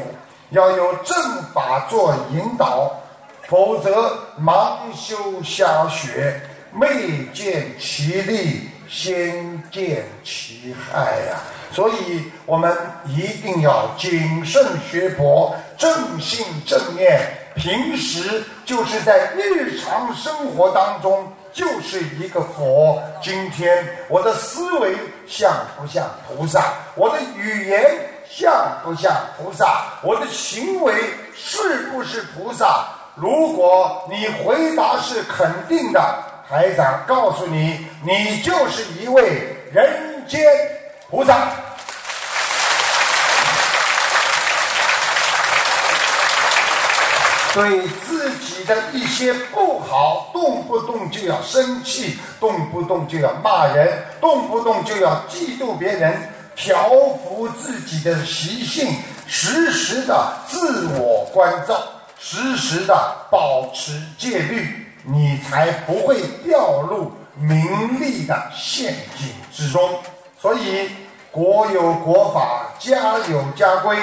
[0.50, 1.16] 要有正
[1.54, 2.92] 法做引导。
[3.46, 6.38] 否则，盲修瞎学，
[6.74, 11.36] 未见其利，先见其害呀！
[11.70, 12.74] 所以，我们
[13.06, 17.20] 一定要谨慎学佛，正信正念。
[17.54, 23.02] 平时就是在日常生活当中，就是一个佛。
[23.20, 26.72] 今天我的思维像不像菩萨？
[26.94, 27.82] 我的语言
[28.30, 29.98] 像不像菩萨？
[30.02, 30.94] 我的行为
[31.34, 32.86] 是不是菩萨？
[33.16, 40.42] 如果你回答是肯定的，台长告诉你，你就是一位人间
[41.10, 41.50] 菩萨。
[47.52, 58.96] 对自己的一些不好，动不动就要生气，动不动就要骂人，动不动就要嫉妒别人，调服自己的习性，
[59.26, 61.78] 时时的自我关照，
[62.18, 62.94] 时时的
[63.30, 69.98] 保持戒律，你才不会掉入名利的陷阱之中。
[70.38, 70.90] 所以，
[71.30, 73.96] 国有国法，家有家规，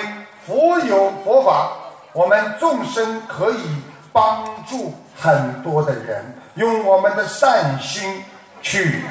[0.45, 1.71] 佛有佛法。
[2.11, 3.57] 我们众生可以
[4.11, 6.25] 帮助很多的人，
[6.55, 8.23] 用我们的善心
[8.61, 9.03] 去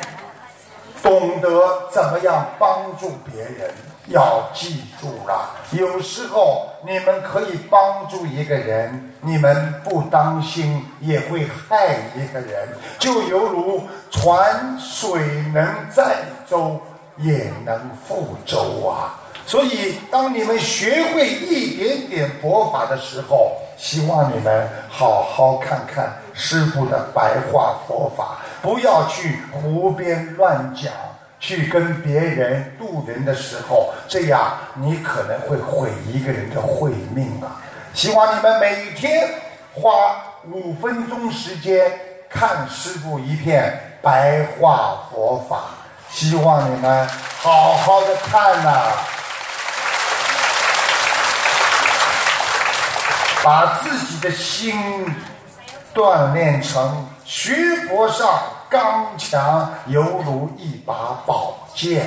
[1.03, 3.73] 懂得怎么样帮助别人。
[4.07, 12.69] 要记住了，有时候你们可以帮助一个人，你们不当心也会害一个人。
[12.99, 15.21] 就犹如船水
[15.55, 16.79] 能载舟，
[17.17, 17.75] 也能
[18.07, 19.21] 覆舟啊。
[19.47, 30.91] 所以，当你们学会一点点佛法的时候，希望你们好好看看师傅的白话佛法，不要去胡编乱讲，
[31.47, 37.61] 去跟别人渡人的时候，这样你可能会毁一个人的慧命啊！
[37.93, 39.29] 希望你们每天
[39.75, 39.93] 花
[40.51, 41.93] 五分钟时间
[42.31, 45.65] 看师傅一片白话佛法，
[46.11, 47.07] 希望你们
[47.43, 48.87] 好好的看呐。
[53.43, 54.75] 把自己的心
[55.95, 57.55] 锻炼成学
[57.87, 58.43] 佛上
[58.75, 62.03] 刚强，犹如一把宝剑；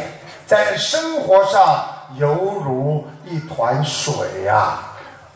[0.45, 1.85] 在生活上
[2.17, 4.13] 犹如一团水
[4.43, 4.79] 呀。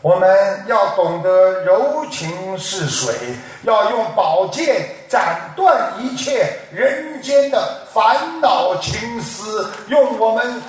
[0.02, 3.14] 我们要懂得柔情似水，
[3.62, 10.62] 要用宝剑斩断一切人间的烦恼情思，用我们。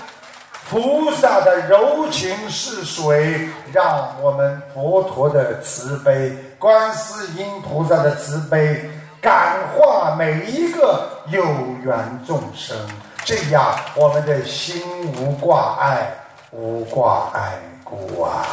[0.69, 8.89] 菩萨的柔情似水，让我们佛陀的慈悲、观世音菩萨的慈悲
[9.23, 11.41] 感化每一个有
[11.81, 11.97] 缘
[12.27, 12.77] 众生，
[13.23, 14.83] 这样我们的心
[15.15, 16.13] 无挂碍，
[16.51, 17.53] 无挂碍
[17.85, 18.43] 故啊！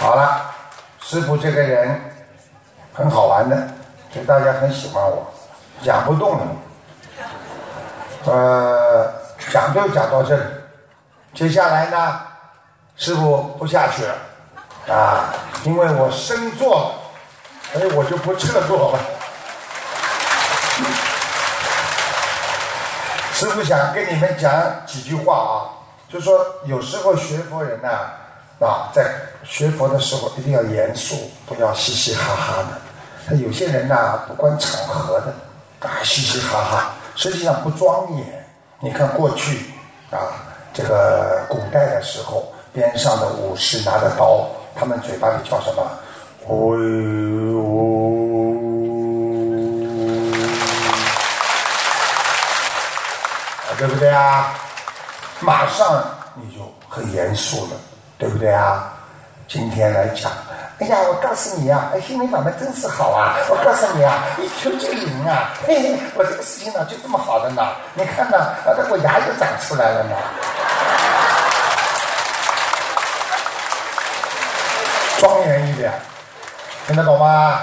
[0.00, 0.40] 好了，
[1.02, 2.00] 师傅这个人
[2.94, 3.68] 很好玩的。
[4.10, 5.30] 就大家很喜欢我，
[5.82, 6.46] 讲不动了，
[8.24, 9.12] 呃，
[9.50, 10.42] 讲就讲到这里，
[11.34, 12.20] 接下来呢，
[13.02, 14.14] 师傅不下去了，
[14.94, 15.34] 啊，
[15.64, 16.94] 因为我升座了，
[17.72, 19.00] 所以我就不撤坐了。
[23.34, 24.52] 师傅想跟你们讲
[24.86, 25.50] 几句话啊，
[26.08, 27.88] 就说有时候学佛人呢，
[28.60, 29.04] 啊，在
[29.42, 32.80] 学佛的时候一定要严肃，不要嘻嘻哈哈的。
[33.26, 35.34] 他有些人呐，不管场合的，
[35.80, 38.46] 啊，嘻嘻哈哈，实际上不庄严。
[38.78, 39.72] 你看过去
[40.12, 40.38] 啊，
[40.72, 45.82] 这个古代的时候，边上的武士拿着刀，他们嘴巴里叫什么？
[46.48, 46.74] 哦，
[53.76, 54.54] 对不对啊？
[55.40, 56.02] 马上
[56.34, 57.72] 你就很严肃了，
[58.16, 58.90] 对不对啊？
[59.46, 60.32] 今天来讲。
[60.78, 63.36] 哎呀，我告诉你啊，哎，心灵法门真是好啊！
[63.50, 65.50] 我告诉你啊，一求就灵啊！
[65.66, 67.62] 嘿嘿，我这个事情呢就这么好的呢。
[67.94, 70.16] 你看呢，啊，这我牙又长出来了呢。
[75.22, 75.92] 庄严一点，
[76.88, 77.60] 听得懂吗？